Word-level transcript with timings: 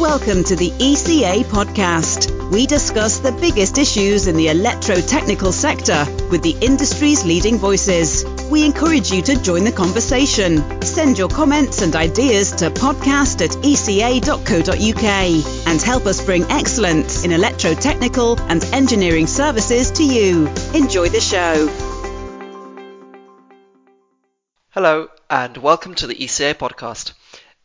Welcome 0.00 0.44
to 0.44 0.56
the 0.56 0.70
ECA 0.70 1.44
podcast. 1.44 2.50
We 2.50 2.66
discuss 2.66 3.18
the 3.18 3.32
biggest 3.32 3.76
issues 3.76 4.28
in 4.28 4.36
the 4.36 4.46
electrotechnical 4.46 5.52
sector 5.52 6.06
with 6.30 6.42
the 6.42 6.56
industry's 6.58 7.26
leading 7.26 7.58
voices. 7.58 8.24
We 8.50 8.64
encourage 8.64 9.12
you 9.12 9.20
to 9.20 9.40
join 9.42 9.64
the 9.64 9.72
conversation. 9.72 10.80
Send 10.80 11.18
your 11.18 11.28
comments 11.28 11.82
and 11.82 11.94
ideas 11.94 12.52
to 12.52 12.70
podcast 12.70 13.44
at 13.44 13.62
eca.co.uk 13.62 15.04
and 15.68 15.82
help 15.82 16.06
us 16.06 16.24
bring 16.24 16.44
excellence 16.44 17.22
in 17.22 17.32
electrotechnical 17.32 18.40
and 18.48 18.64
engineering 18.72 19.26
services 19.26 19.90
to 19.90 20.02
you. 20.02 20.48
Enjoy 20.72 21.10
the 21.10 21.20
show. 21.20 21.68
Hello, 24.70 25.08
and 25.28 25.58
welcome 25.58 25.94
to 25.96 26.06
the 26.06 26.14
ECA 26.14 26.54
podcast. 26.54 27.12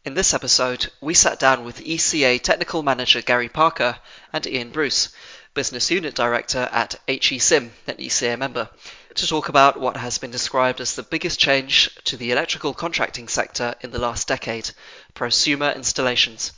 In 0.05 0.13
this 0.13 0.35
episode, 0.35 0.91
we 1.01 1.15
sat 1.15 1.39
down 1.39 1.65
with 1.65 1.83
ECA 1.83 2.39
Technical 2.39 2.83
Manager 2.83 3.23
Gary 3.23 3.49
Parker 3.49 3.97
and 4.31 4.45
Ian 4.45 4.69
Bruce, 4.69 5.09
Business 5.55 5.89
Unit 5.89 6.13
Director 6.13 6.69
at 6.71 6.99
HE 7.07 7.39
Simm, 7.39 7.73
an 7.87 7.95
ECA 7.95 8.37
member, 8.37 8.69
to 9.15 9.25
talk 9.25 9.49
about 9.49 9.79
what 9.79 9.97
has 9.97 10.19
been 10.19 10.29
described 10.29 10.79
as 10.79 10.93
the 10.93 11.01
biggest 11.01 11.39
change 11.39 11.89
to 12.03 12.17
the 12.17 12.31
electrical 12.31 12.71
contracting 12.75 13.27
sector 13.27 13.73
in 13.81 13.89
the 13.89 13.97
last 13.97 14.27
decade 14.27 14.69
prosumer 15.15 15.75
installations. 15.75 16.51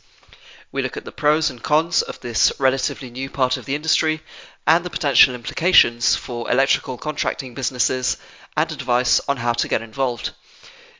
We 0.74 0.82
look 0.82 0.98
at 0.98 1.06
the 1.06 1.14
pros 1.14 1.50
and 1.50 1.64
cons 1.64 2.02
of 2.02 2.20
this 2.20 2.52
relatively 2.60 3.10
new 3.10 3.30
part 3.30 3.56
of 3.56 3.64
the 3.64 3.76
industry 3.76 4.22
and 4.68 4.84
the 4.84 4.90
potential 4.90 5.34
implications 5.34 6.18
for 6.18 6.52
electrical 6.52 6.98
contracting 6.98 7.54
businesses 7.54 8.18
and 8.58 8.70
advice 8.74 9.22
on 9.26 9.38
how 9.38 9.54
to 9.54 9.70
get 9.70 9.82
involved. 9.82 10.32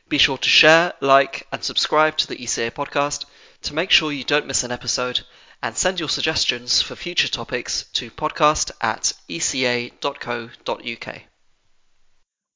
Be 0.08 0.18
sure 0.18 0.38
to 0.38 0.48
share, 0.48 0.94
like, 1.00 1.46
and 1.52 1.62
subscribe 1.62 2.16
to 2.18 2.26
the 2.26 2.36
ECA 2.36 2.70
podcast 2.70 3.26
to 3.62 3.74
make 3.74 3.90
sure 3.90 4.10
you 4.10 4.24
don't 4.24 4.46
miss 4.46 4.64
an 4.64 4.72
episode, 4.72 5.20
and 5.62 5.76
send 5.76 6.00
your 6.00 6.08
suggestions 6.08 6.80
for 6.80 6.96
future 6.96 7.28
topics 7.28 7.84
to 7.92 8.10
podcast 8.10 8.70
at 8.80 9.12
eca.co.uk. 9.28 11.22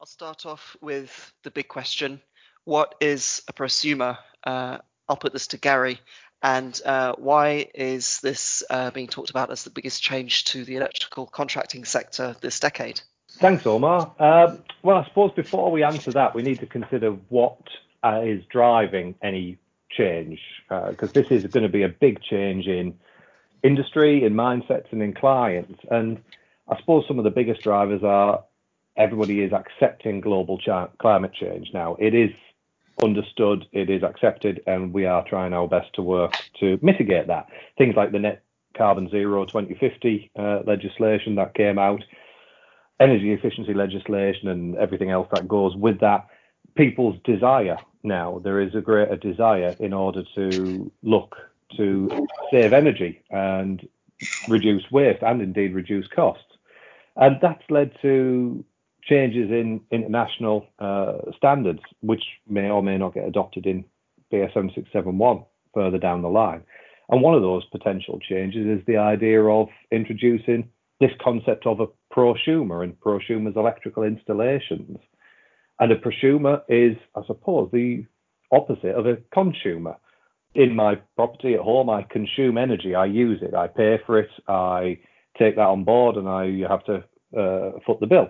I'll 0.00 0.06
start 0.06 0.47
off 0.47 0.77
with 0.81 1.33
the 1.42 1.50
big 1.50 1.69
question 1.69 2.22
What 2.64 2.94
is 3.00 3.42
a 3.48 3.53
prosumer? 3.53 4.16
Uh, 4.44 4.78
I'll 5.09 5.16
put 5.16 5.33
this 5.33 5.48
to 5.48 5.59
Gary. 5.59 6.00
And 6.42 6.81
uh, 6.84 7.14
why 7.19 7.69
is 7.75 8.20
this 8.20 8.64
uh, 8.69 8.91
being 8.91 9.09
talked 9.09 9.31
about 9.31 9.50
as 9.50 9.62
the 9.62 9.70
biggest 9.70 10.03
change 10.03 10.44
to 10.47 10.64
the 10.64 10.77
electrical 10.77 11.27
contracting 11.27 11.84
sector 11.84 12.34
this 12.41 12.59
decade? 12.59 13.00
Thanks, 13.38 13.66
Omar. 13.66 14.12
Uh, 14.19 14.56
well, 14.83 14.97
I 14.97 15.05
suppose 15.06 15.33
before 15.33 15.70
we 15.70 15.83
answer 15.83 16.12
that, 16.12 16.34
we 16.34 16.42
need 16.42 16.61
to 16.61 16.66
consider 16.66 17.11
what 17.28 17.58
uh, 18.05 18.20
is 18.25 18.44
driving 18.47 19.14
any 19.22 19.58
change, 19.91 20.41
because 20.69 21.11
uh, 21.11 21.12
this 21.12 21.30
is 21.30 21.47
going 21.47 21.62
to 21.62 21.69
be 21.69 21.83
a 21.83 21.88
big 21.88 22.20
change 22.22 22.66
in 22.66 22.94
industry, 23.62 24.25
in 24.25 24.34
mindsets, 24.34 24.86
and 24.91 25.03
in 25.03 25.12
clients. 25.12 25.80
And 25.91 26.22
I 26.69 26.78
suppose 26.78 27.05
some 27.06 27.19
of 27.19 27.25
the 27.25 27.30
biggest 27.30 27.62
drivers 27.62 28.03
are 28.03 28.44
everybody 28.97 29.41
is 29.41 29.53
accepting 29.53 30.20
global 30.20 30.60
climate 30.98 31.33
change 31.33 31.70
now. 31.72 31.97
It 31.98 32.14
is 32.14 32.30
understood, 33.03 33.66
it 33.72 33.88
is 33.91 34.03
accepted, 34.03 34.62
and 34.66 34.92
we 34.92 35.06
are 35.06 35.25
trying 35.27 35.53
our 35.53 35.66
best 35.66 35.92
to 35.94 36.03
work 36.03 36.34
to 36.60 36.78
mitigate 36.83 37.27
that. 37.28 37.47
Things 37.78 37.97
like 37.97 38.12
the 38.12 38.19
net 38.19 38.42
carbon 38.77 39.08
zero 39.10 39.44
2050 39.44 40.30
uh, 40.38 40.60
legislation 40.66 41.34
that 41.36 41.55
came 41.55 41.78
out 41.78 42.03
energy 43.03 43.33
efficiency 43.33 43.75
legislation 43.75 44.48
and 44.48 44.77
everything 44.77 45.11
else 45.11 45.28
that 45.33 45.48
goes 45.48 45.75
with 45.77 46.00
that, 46.00 46.27
people's 46.77 47.17
desire 47.25 47.77
now, 48.03 48.41
there 48.42 48.61
is 48.61 48.75
a 48.75 48.81
greater 48.81 49.17
desire 49.17 49.77
in 49.78 49.92
order 49.92 50.22
to 50.34 50.91
look 51.03 51.36
to 51.77 52.27
save 52.50 52.72
energy 52.72 53.22
and 53.31 53.86
reduce 54.48 54.83
waste 54.91 55.22
and 55.22 55.41
indeed 55.41 55.75
reduce 55.75 56.06
costs. 56.09 56.44
And 57.17 57.36
that's 57.41 57.62
led 57.70 57.92
to 58.03 58.64
changes 59.05 59.50
in 59.50 59.81
international 59.91 60.66
uh, 60.78 61.19
standards, 61.37 61.81
which 62.00 62.22
may 62.49 62.71
or 62.71 62.82
may 62.82 62.99
not 62.99 63.15
get 63.15 63.26
adopted 63.26 63.66
in 63.66 63.84
BS 64.32 64.55
7671 64.55 65.44
further 65.75 65.99
down 65.99 66.22
the 66.22 66.28
line. 66.28 66.62
And 67.09 67.22
one 67.22 67.34
of 67.34 67.43
those 67.43 67.65
potential 67.66 68.19
changes 68.21 68.66
is 68.66 68.84
the 68.87 68.97
idea 68.97 69.43
of 69.43 69.69
introducing 69.91 70.69
this 71.00 71.10
concept 71.21 71.66
of 71.66 71.81
a 71.81 71.87
prosumer 72.15 72.84
and 72.84 72.99
prosumers 73.00 73.56
electrical 73.56 74.03
installations. 74.03 74.99
And 75.81 75.91
a 75.91 75.97
prosumer 75.97 76.62
is, 76.69 76.97
I 77.17 77.23
suppose, 77.27 77.71
the 77.73 78.05
opposite 78.50 78.95
of 78.95 79.06
a 79.06 79.17
consumer. 79.33 79.97
In 80.55 80.77
my 80.77 80.97
property 81.17 81.55
at 81.55 81.61
home, 81.61 81.89
I 81.89 82.03
consume 82.03 82.59
energy, 82.59 82.95
I 82.95 83.06
use 83.06 83.41
it, 83.43 83.55
I 83.55 83.69
pay 83.69 83.99
for 84.06 84.19
it, 84.19 84.28
I 84.47 84.99
take 85.39 85.56
that 85.56 85.62
on 85.62 85.84
board, 85.84 86.17
and 86.17 86.28
I 86.28 86.69
have 86.69 86.84
to 86.84 86.97
uh, 87.37 87.78
foot 87.87 88.00
the 88.00 88.06
bill. 88.06 88.29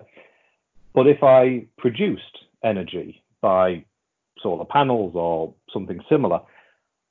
But 0.95 1.07
if 1.07 1.21
I 1.21 1.65
produced 1.77 2.37
energy 2.63 3.21
by 3.41 3.83
solar 4.41 4.65
panels 4.65 5.13
or 5.15 5.53
something 5.73 5.99
similar, 6.09 6.39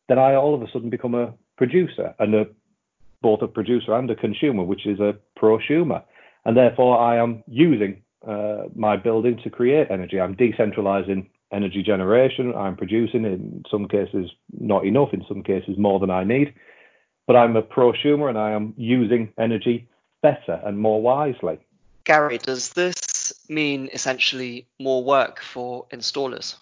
then 0.09 0.19
I 0.19 0.35
all 0.35 0.55
of 0.55 0.63
a 0.63 0.71
sudden 0.73 0.89
become 0.89 1.15
a 1.15 1.35
producer 1.57 2.15
and 2.19 2.35
a 2.35 2.47
both 3.21 3.43
a 3.43 3.47
producer 3.47 3.95
and 3.95 4.11
a 4.11 4.17
consumer, 4.17 4.65
which 4.65 4.87
is 4.87 4.99
a 4.99 5.15
prosumer. 5.39 6.03
And 6.45 6.57
therefore, 6.57 6.99
I 6.99 7.19
am 7.19 7.43
using 7.47 8.03
uh, 8.27 8.65
my 8.75 8.97
building 8.97 9.39
to 9.45 9.51
create 9.51 9.89
energy. 9.91 10.21
I'm 10.21 10.37
decentralizing 10.37 11.29
energy 11.53 11.83
generation. 11.83 12.55
I'm 12.55 12.77
producing, 12.77 13.25
in 13.25 13.63
some 13.71 13.87
cases, 13.89 14.31
not 14.59 14.87
enough, 14.87 15.13
in 15.13 15.25
some 15.29 15.43
cases, 15.43 15.77
more 15.79 16.01
than 16.01 16.11
I 16.11 16.25
need. 16.25 16.55
But 17.27 17.37
I'm 17.37 17.57
a 17.57 17.63
prosumer 17.63 18.29
and 18.29 18.39
I 18.39 18.53
am 18.53 18.75
using 18.77 19.33
energy 19.39 19.89
better 20.23 20.61
and 20.65 20.79
more 20.79 21.01
wisely. 21.01 21.59
Gary, 22.05 22.39
does 22.39 22.71
this 22.71 23.33
mean 23.49 23.89
essentially 23.93 24.67
more 24.81 25.05
work 25.05 25.41
for 25.41 25.87
installers? 25.93 26.57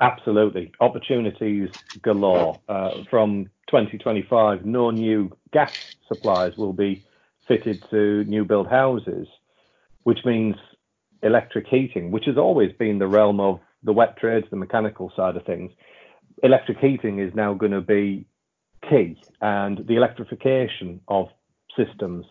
Absolutely. 0.00 0.72
Opportunities 0.80 1.70
galore. 2.02 2.60
Uh, 2.68 3.02
from 3.10 3.46
2025, 3.68 4.64
no 4.64 4.90
new 4.90 5.34
gas 5.52 5.96
supplies 6.06 6.56
will 6.56 6.72
be 6.72 7.04
fitted 7.48 7.84
to 7.90 8.24
new 8.24 8.44
build 8.44 8.68
houses, 8.68 9.26
which 10.02 10.18
means 10.24 10.56
electric 11.22 11.66
heating, 11.66 12.10
which 12.10 12.26
has 12.26 12.36
always 12.36 12.72
been 12.78 12.98
the 12.98 13.06
realm 13.06 13.40
of 13.40 13.60
the 13.82 13.92
wet 13.92 14.16
trades, 14.18 14.46
the 14.50 14.56
mechanical 14.56 15.12
side 15.16 15.36
of 15.36 15.44
things. 15.44 15.72
Electric 16.42 16.78
heating 16.78 17.18
is 17.18 17.34
now 17.34 17.54
going 17.54 17.72
to 17.72 17.80
be 17.80 18.26
key, 18.88 19.18
and 19.40 19.86
the 19.86 19.96
electrification 19.96 21.00
of 21.08 21.28
systems. 21.76 22.26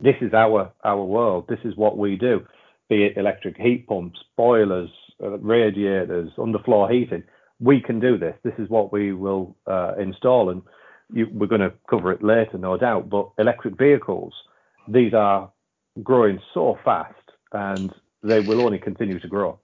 This 0.00 0.16
is 0.20 0.34
our 0.34 0.72
our 0.82 1.04
world. 1.04 1.46
This 1.48 1.60
is 1.64 1.76
what 1.76 1.96
we 1.96 2.16
do. 2.16 2.44
Be 2.88 3.04
it 3.04 3.16
electric 3.16 3.56
heat 3.56 3.86
pumps, 3.86 4.18
boilers, 4.36 4.90
uh, 5.22 5.38
radiators, 5.38 6.30
underfloor 6.36 6.90
heating. 6.92 7.22
We 7.60 7.80
can 7.80 8.00
do 8.00 8.18
this. 8.18 8.36
This 8.42 8.54
is 8.58 8.68
what 8.68 8.92
we 8.92 9.12
will 9.12 9.56
uh, 9.66 9.92
install, 9.98 10.50
and 10.50 10.62
you, 11.12 11.28
we're 11.32 11.46
going 11.46 11.60
to 11.60 11.72
cover 11.88 12.12
it 12.12 12.22
later, 12.22 12.58
no 12.58 12.76
doubt. 12.76 13.08
But 13.08 13.30
electric 13.38 13.76
vehicles, 13.76 14.32
these 14.88 15.14
are 15.14 15.50
growing 16.02 16.40
so 16.52 16.78
fast, 16.84 17.14
and 17.52 17.92
they 18.22 18.40
will 18.40 18.60
only 18.60 18.78
continue 18.78 19.20
to 19.20 19.28
grow. 19.28 19.58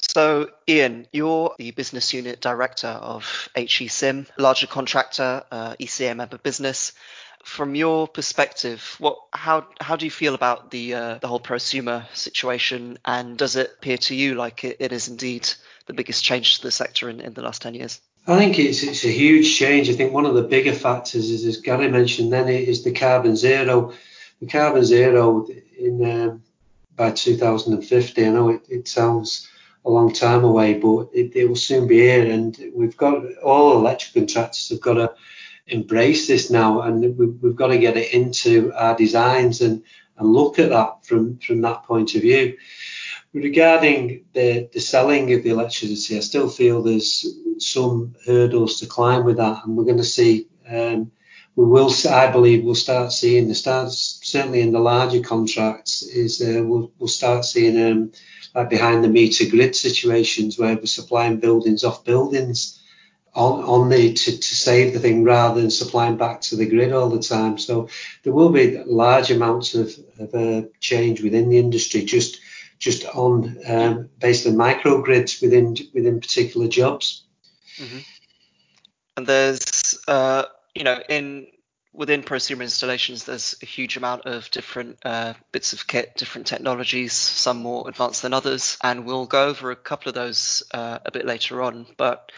So, 0.00 0.50
Ian, 0.68 1.08
you're 1.12 1.54
the 1.58 1.72
business 1.72 2.12
unit 2.14 2.40
director 2.40 2.86
of 2.86 3.48
HE 3.56 3.88
Simm, 3.88 4.26
larger 4.38 4.68
contractor, 4.68 5.42
uh, 5.50 5.74
ECA 5.80 6.16
member 6.16 6.38
business 6.38 6.92
from 7.44 7.74
your 7.74 8.06
perspective, 8.06 8.96
what 8.98 9.18
how 9.32 9.66
how 9.80 9.96
do 9.96 10.04
you 10.04 10.10
feel 10.10 10.34
about 10.34 10.70
the 10.70 10.94
uh, 10.94 11.18
the 11.18 11.28
whole 11.28 11.40
prosumer 11.40 12.04
situation, 12.14 12.98
and 13.04 13.38
does 13.38 13.56
it 13.56 13.72
appear 13.78 13.96
to 13.96 14.14
you 14.14 14.34
like 14.34 14.64
it, 14.64 14.76
it 14.80 14.92
is 14.92 15.08
indeed 15.08 15.48
the 15.86 15.94
biggest 15.94 16.22
change 16.24 16.58
to 16.58 16.62
the 16.62 16.70
sector 16.70 17.08
in, 17.08 17.20
in 17.20 17.34
the 17.34 17.42
last 17.42 17.62
ten 17.62 17.74
years? 17.74 18.00
I 18.28 18.36
think 18.36 18.58
it's 18.58 18.82
it's 18.82 19.04
a 19.04 19.10
huge 19.10 19.56
change. 19.56 19.88
I 19.88 19.94
think 19.94 20.12
one 20.12 20.26
of 20.26 20.34
the 20.34 20.42
bigger 20.42 20.74
factors 20.74 21.30
is, 21.30 21.46
as 21.46 21.56
Gary 21.56 21.88
mentioned, 21.88 22.30
then 22.30 22.46
is 22.46 22.84
the 22.84 22.92
carbon 22.92 23.34
zero. 23.36 23.94
The 24.40 24.46
carbon 24.46 24.84
zero 24.84 25.46
in 25.78 26.04
um, 26.04 26.42
by 26.94 27.12
2050. 27.12 28.26
I 28.26 28.28
know 28.28 28.50
it, 28.50 28.66
it 28.68 28.86
sounds 28.86 29.48
a 29.86 29.90
long 29.90 30.12
time 30.12 30.44
away, 30.44 30.74
but 30.74 31.08
it, 31.14 31.34
it 31.34 31.48
will 31.48 31.56
soon 31.56 31.88
be 31.88 32.00
here, 32.00 32.30
and 32.30 32.54
we've 32.74 32.98
got 32.98 33.24
all 33.42 33.78
electric 33.78 34.12
contractors 34.12 34.68
have 34.68 34.82
got 34.82 34.94
to 34.94 35.14
embrace 35.68 36.26
this 36.26 36.50
now, 36.50 36.82
and 36.82 37.16
we've, 37.16 37.38
we've 37.40 37.56
got 37.56 37.68
to 37.68 37.78
get 37.78 37.96
it 37.96 38.12
into 38.12 38.70
our 38.74 38.94
designs 38.94 39.62
and, 39.62 39.82
and 40.18 40.32
look 40.32 40.58
at 40.58 40.68
that 40.68 41.06
from, 41.06 41.38
from 41.38 41.62
that 41.62 41.84
point 41.84 42.14
of 42.14 42.20
view. 42.20 42.58
Regarding 43.34 44.24
the, 44.32 44.68
the 44.72 44.80
selling 44.80 45.32
of 45.34 45.42
the 45.42 45.50
electricity, 45.50 46.16
I 46.16 46.20
still 46.20 46.48
feel 46.48 46.82
there's 46.82 47.26
some 47.58 48.14
hurdles 48.26 48.80
to 48.80 48.86
climb 48.86 49.24
with 49.24 49.36
that, 49.36 49.64
and 49.64 49.76
we're 49.76 49.84
going 49.84 49.98
to 49.98 50.04
see. 50.04 50.48
Um, 50.68 51.12
we 51.56 51.64
will, 51.64 51.92
I 52.08 52.30
believe, 52.30 52.64
we'll 52.64 52.76
start 52.76 53.12
seeing 53.12 53.48
the 53.48 53.54
starts 53.54 54.20
certainly 54.22 54.60
in 54.60 54.72
the 54.72 54.78
larger 54.78 55.20
contracts. 55.20 56.02
Is 56.02 56.40
uh, 56.40 56.62
we'll, 56.64 56.92
we'll 56.98 57.08
start 57.08 57.44
seeing 57.44 57.76
um, 57.84 58.12
like 58.54 58.70
behind 58.70 59.02
the 59.02 59.08
meter 59.08 59.44
grid 59.50 59.74
situations 59.74 60.58
where 60.58 60.76
we're 60.76 60.86
supplying 60.86 61.40
buildings 61.40 61.84
off 61.84 62.04
buildings 62.04 62.80
on, 63.34 63.62
on 63.64 63.88
the 63.88 64.14
to, 64.14 64.36
to 64.36 64.54
save 64.54 64.92
the 64.92 65.00
thing 65.00 65.24
rather 65.24 65.60
than 65.60 65.70
supplying 65.70 66.16
back 66.16 66.40
to 66.42 66.56
the 66.56 66.66
grid 66.66 66.92
all 66.92 67.08
the 67.08 67.20
time. 67.20 67.58
So 67.58 67.88
there 68.22 68.32
will 68.32 68.50
be 68.50 68.78
large 68.86 69.30
amounts 69.30 69.74
of, 69.74 69.92
of 70.18 70.34
uh, 70.34 70.68
change 70.80 71.22
within 71.22 71.48
the 71.48 71.58
industry 71.58 72.04
just 72.04 72.40
just 72.78 73.04
on 73.06 73.58
um, 73.66 74.08
based 74.20 74.46
on 74.46 74.54
microgrids 74.54 75.42
within 75.42 75.76
within 75.92 76.20
particular 76.20 76.68
jobs. 76.68 77.24
Mm-hmm. 77.76 77.98
And 79.16 79.26
there's 79.26 79.98
uh, 80.06 80.44
you 80.74 80.84
know 80.84 81.00
in 81.08 81.48
within 81.92 82.22
prosumer 82.22 82.62
installations, 82.62 83.24
there's 83.24 83.56
a 83.60 83.66
huge 83.66 83.96
amount 83.96 84.24
of 84.26 84.48
different 84.52 84.98
uh, 85.04 85.34
bits 85.50 85.72
of 85.72 85.86
kit, 85.86 86.14
different 86.16 86.46
technologies, 86.46 87.12
some 87.12 87.58
more 87.58 87.88
advanced 87.88 88.22
than 88.22 88.32
others, 88.32 88.78
and 88.82 89.04
we'll 89.04 89.26
go 89.26 89.48
over 89.48 89.72
a 89.72 89.76
couple 89.76 90.08
of 90.08 90.14
those 90.14 90.62
uh, 90.72 90.98
a 91.04 91.10
bit 91.10 91.26
later 91.26 91.60
on. 91.62 91.86
But 91.96 92.30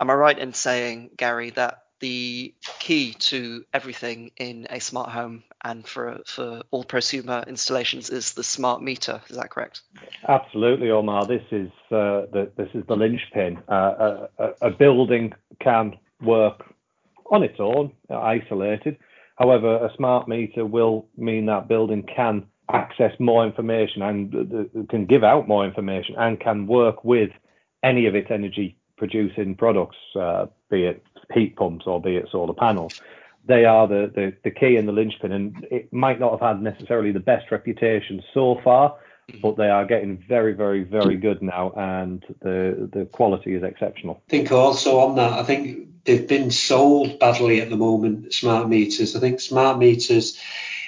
am 0.00 0.10
I 0.10 0.14
right 0.14 0.38
in 0.38 0.52
saying, 0.52 1.10
Gary, 1.16 1.50
that 1.50 1.84
the 2.00 2.54
key 2.80 3.14
to 3.14 3.64
everything 3.72 4.32
in 4.36 4.66
a 4.68 4.80
smart 4.80 5.10
home 5.10 5.44
and 5.64 5.86
for 5.86 6.20
for 6.26 6.62
all 6.70 6.84
prosumer 6.84 7.46
installations 7.48 8.10
is 8.10 8.34
the 8.34 8.44
smart 8.44 8.82
meter? 8.82 9.20
Is 9.28 9.36
that 9.36 9.50
correct? 9.50 9.80
Absolutely, 10.28 10.90
Omar. 10.90 11.26
This 11.26 11.42
is 11.50 11.70
uh, 11.90 12.26
the 12.32 12.52
this 12.56 12.68
is 12.74 12.84
the 12.86 12.96
linchpin. 12.96 13.62
Uh, 13.68 14.26
a, 14.38 14.52
a 14.60 14.70
building 14.70 15.32
can 15.60 15.96
work 16.22 16.64
on 17.30 17.42
its 17.42 17.58
own, 17.58 17.92
isolated. 18.10 18.98
However, 19.36 19.76
a 19.84 19.92
smart 19.96 20.28
meter 20.28 20.64
will 20.64 21.08
mean 21.16 21.46
that 21.46 21.66
building 21.66 22.04
can 22.04 22.46
access 22.72 23.12
more 23.18 23.44
information 23.44 24.02
and 24.02 24.34
uh, 24.34 24.82
can 24.88 25.06
give 25.06 25.24
out 25.24 25.48
more 25.48 25.64
information 25.64 26.14
and 26.18 26.38
can 26.38 26.66
work 26.66 27.04
with 27.04 27.30
any 27.82 28.06
of 28.06 28.14
its 28.14 28.30
energy 28.30 28.76
producing 28.96 29.54
products, 29.54 29.96
uh, 30.18 30.46
be 30.70 30.84
it 30.84 31.02
heat 31.32 31.56
pumps 31.56 31.84
or 31.86 32.00
be 32.00 32.16
it 32.16 32.28
solar 32.30 32.54
panels. 32.54 33.00
They 33.46 33.64
are 33.64 33.86
the, 33.86 34.10
the, 34.14 34.32
the 34.42 34.50
key 34.50 34.76
and 34.76 34.88
the 34.88 34.92
linchpin, 34.92 35.32
and 35.32 35.66
it 35.70 35.92
might 35.92 36.18
not 36.18 36.32
have 36.32 36.40
had 36.40 36.62
necessarily 36.62 37.12
the 37.12 37.20
best 37.20 37.50
reputation 37.50 38.22
so 38.32 38.60
far, 38.64 38.96
mm-hmm. 39.30 39.40
but 39.40 39.56
they 39.56 39.68
are 39.68 39.84
getting 39.84 40.24
very, 40.28 40.54
very, 40.54 40.82
very 40.82 41.16
good 41.16 41.42
now, 41.42 41.72
and 41.76 42.24
the 42.40 42.88
the 42.92 43.04
quality 43.06 43.54
is 43.54 43.62
exceptional. 43.62 44.22
I 44.28 44.30
think 44.30 44.52
also 44.52 44.98
on 45.00 45.16
that, 45.16 45.32
I 45.32 45.42
think 45.42 45.88
they've 46.04 46.26
been 46.26 46.50
sold 46.50 47.18
badly 47.18 47.60
at 47.60 47.70
the 47.70 47.76
moment. 47.76 48.32
Smart 48.32 48.68
meters. 48.68 49.14
I 49.14 49.20
think 49.20 49.40
smart 49.40 49.78
meters 49.78 50.40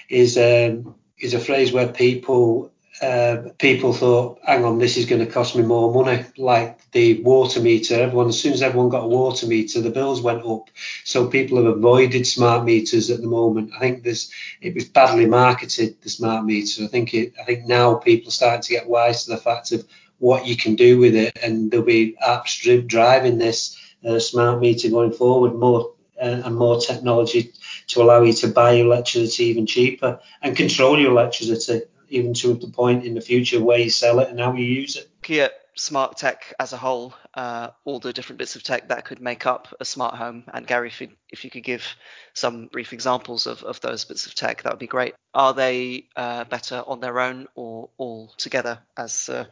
is 0.09 0.39
um, 0.39 0.95
is 1.19 1.35
a 1.35 1.41
phrase 1.41 1.73
where 1.73 1.89
people 1.89 2.71
uh, 3.03 3.51
people 3.59 3.93
thought, 3.93 4.39
hang 4.45 4.65
on, 4.65 4.79
this 4.79 4.97
is 4.97 5.07
going 5.07 5.25
to 5.25 5.31
cost 5.31 5.57
me 5.57 5.63
more 5.63 5.93
money. 5.93 6.25
Like 6.39 6.76
the 6.93 7.23
water 7.23 7.61
meter, 7.61 7.95
everyone 7.95 8.29
as 8.29 8.41
soon 8.41 8.53
as 8.53 8.63
everyone 8.63 8.89
got 8.89 9.05
a 9.05 9.09
water 9.09 9.47
meter, 9.47 9.81
the 9.81 9.91
bills 9.91 10.23
went 10.23 10.47
up. 10.47 10.71
So 11.05 11.29
people 11.29 11.59
have 11.59 11.77
avoided 11.77 12.27
smart 12.27 12.65
meters 12.65 13.11
at 13.11 13.21
the 13.21 13.27
moment. 13.27 13.73
I 13.77 13.81
think 13.81 14.03
this 14.03 14.33
it 14.61 14.75
was 14.75 14.85
badly 14.85 15.27
marketed 15.27 16.01
the 16.03 16.09
smart 16.09 16.45
meter. 16.45 16.85
I 16.85 16.87
think 16.87 17.13
it. 17.15 17.35
I 17.41 17.45
think 17.45 17.67
now 17.67 17.95
people 17.95 18.29
are 18.29 18.33
starting 18.33 18.63
to 18.63 18.73
get 18.73 18.89
wise 18.89 19.25
to 19.25 19.33
the 19.33 19.37
fact 19.37 19.73
of 19.73 19.87
what 20.19 20.47
you 20.47 20.57
can 20.57 20.77
do 20.77 20.99
with 20.99 21.15
it, 21.15 21.39
and 21.43 21.71
there'll 21.71 21.85
be 21.85 22.17
apps 22.27 22.87
driving 22.87 23.39
this 23.39 23.79
uh, 24.07 24.19
smart 24.19 24.61
meter 24.61 24.89
going 24.89 25.13
forward, 25.13 25.55
more 25.55 25.93
uh, 26.21 26.43
and 26.45 26.57
more 26.57 26.81
technology 26.81 27.53
to 27.89 28.03
allow 28.03 28.23
you 28.23 28.33
to 28.33 28.49
buy 28.49 28.73
your 28.73 28.87
electricity 28.87 29.45
even 29.45 29.67
cheaper 29.67 30.19
and 30.43 30.57
control 30.57 30.99
your 30.99 31.11
electricity 31.11 31.83
even 32.09 32.33
to 32.35 32.55
the 32.55 32.69
point 32.69 33.05
in 33.05 33.15
the 33.15 33.21
future 33.21 33.63
where 33.63 33.79
you 33.79 33.91
sell 33.91 34.21
it 34.21 34.31
and 34.31 34.41
how 34.41 34.55
you 34.55 34.65
use 34.65 34.97
it. 34.97 35.11
At 35.41 35.56
smart 35.77 36.17
tech 36.17 36.55
as 36.59 36.73
a 36.73 36.77
whole, 36.77 37.15
uh, 37.35 37.69
all 37.85 38.01
the 38.01 38.13
different 38.13 38.39
bits 38.39 38.57
of 38.57 38.63
tech 38.63 38.89
that 38.89 39.05
could 39.05 39.21
make 39.21 39.47
up 39.47 39.69
a 39.79 39.85
smart 39.85 40.15
home, 40.15 40.45
and 40.53 40.67
Gary, 40.67 40.89
if 40.89 41.01
you, 41.01 41.09
if 41.31 41.45
you 41.45 41.51
could 41.51 41.65
give 41.65 41.97
some 42.35 42.67
brief 42.67 42.93
examples 42.93 43.47
of, 43.47 43.63
of 43.63 43.81
those 43.81 44.05
bits 44.05 44.27
of 44.27 44.35
tech, 44.35 44.63
that 44.63 44.73
would 44.73 44.79
be 44.79 44.87
great. 44.87 45.15
Are 45.35 45.53
they 45.53 46.07
uh, 46.17 46.45
better 46.45 46.83
on 46.87 47.01
their 47.01 47.21
own 47.21 47.47
or 47.55 47.91
all 47.99 48.33
together 48.39 48.79
as 48.97 49.29
uh, 49.29 49.45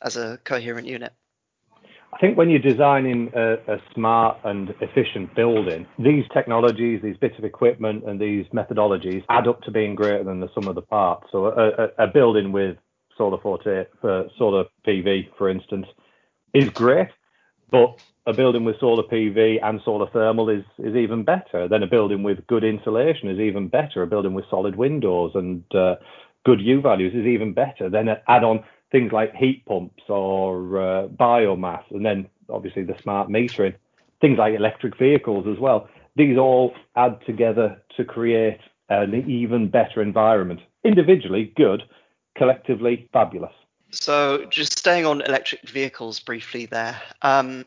as 0.00 0.16
a 0.16 0.38
coherent 0.44 0.86
unit? 0.86 1.12
I 2.12 2.18
think 2.18 2.36
when 2.36 2.50
you're 2.50 2.60
designing 2.60 3.30
a, 3.34 3.54
a, 3.54 3.78
smart 3.94 4.36
and 4.44 4.74
efficient 4.80 5.34
building, 5.34 5.86
these 5.98 6.24
technologies, 6.34 7.00
these 7.02 7.16
bits 7.16 7.38
of 7.38 7.44
equipment, 7.44 8.04
and 8.04 8.20
these 8.20 8.44
methodologies 8.52 9.24
add 9.30 9.48
up 9.48 9.62
to 9.62 9.70
being 9.70 9.94
greater 9.94 10.22
than 10.22 10.40
the 10.40 10.48
sum 10.54 10.68
of 10.68 10.74
the 10.74 10.82
parts. 10.82 11.26
So 11.32 11.46
a, 11.46 11.68
a, 11.68 12.04
a 12.04 12.06
building 12.06 12.52
with 12.52 12.76
solar 13.16 13.38
photo, 13.38 13.84
uh, 14.02 14.24
solar 14.38 14.64
PV, 14.86 15.28
for 15.36 15.48
instance, 15.48 15.86
is 16.54 16.68
great, 16.70 17.08
but 17.70 18.02
a 18.26 18.32
building 18.32 18.64
with 18.64 18.78
solar 18.78 19.02
PV 19.02 19.58
and 19.62 19.80
solar 19.84 20.08
thermal 20.10 20.48
is 20.48 20.64
is 20.78 20.94
even 20.94 21.24
better. 21.24 21.68
Then 21.68 21.82
a 21.82 21.86
building 21.86 22.22
with 22.22 22.46
good 22.46 22.64
insulation 22.64 23.28
is 23.28 23.40
even 23.40 23.68
better. 23.68 24.02
A 24.02 24.06
building 24.06 24.34
with 24.34 24.44
solid 24.50 24.76
windows 24.76 25.32
and 25.34 25.64
uh, 25.74 25.96
good 26.44 26.60
U 26.60 26.80
values 26.80 27.14
is 27.14 27.26
even 27.26 27.52
better. 27.52 27.88
Then 27.88 28.08
add 28.28 28.44
on 28.44 28.64
things 28.90 29.12
like 29.12 29.34
heat 29.34 29.64
pumps 29.66 30.02
or 30.08 30.80
uh, 30.80 31.08
biomass, 31.08 31.84
and 31.90 32.04
then 32.04 32.28
obviously 32.48 32.84
the 32.84 32.98
smart 33.02 33.28
metering, 33.28 33.74
things 34.20 34.38
like 34.38 34.54
electric 34.54 34.96
vehicles 34.98 35.46
as 35.46 35.58
well. 35.58 35.88
These 36.14 36.36
all 36.36 36.74
add 36.94 37.18
together 37.26 37.82
to 37.96 38.04
create 38.04 38.60
an 38.90 39.14
even 39.28 39.68
better 39.68 40.02
environment. 40.02 40.60
Individually, 40.84 41.52
good, 41.56 41.82
collectively, 42.34 43.08
fabulous. 43.12 43.52
So, 43.90 44.46
just 44.46 44.78
staying 44.78 45.04
on 45.04 45.20
electric 45.20 45.68
vehicles 45.68 46.20
briefly 46.20 46.66
there. 46.66 47.00
Um, 47.20 47.66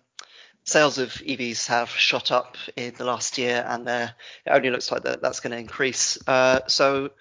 sales 0.64 0.98
of 0.98 1.12
EVs 1.14 1.68
have 1.68 1.90
shot 1.90 2.32
up 2.32 2.58
in 2.76 2.94
the 2.98 3.06
last 3.06 3.38
year, 3.38 3.64
and 3.68 3.88
it 3.88 4.12
only 4.50 4.72
looks 4.72 4.92
like 4.92 5.04
that, 5.04 5.22
that's 5.22 5.40
going 5.40 5.52
to 5.52 5.60
increase. 5.60 6.18
Uh, 6.28 6.62
so, 6.68 7.12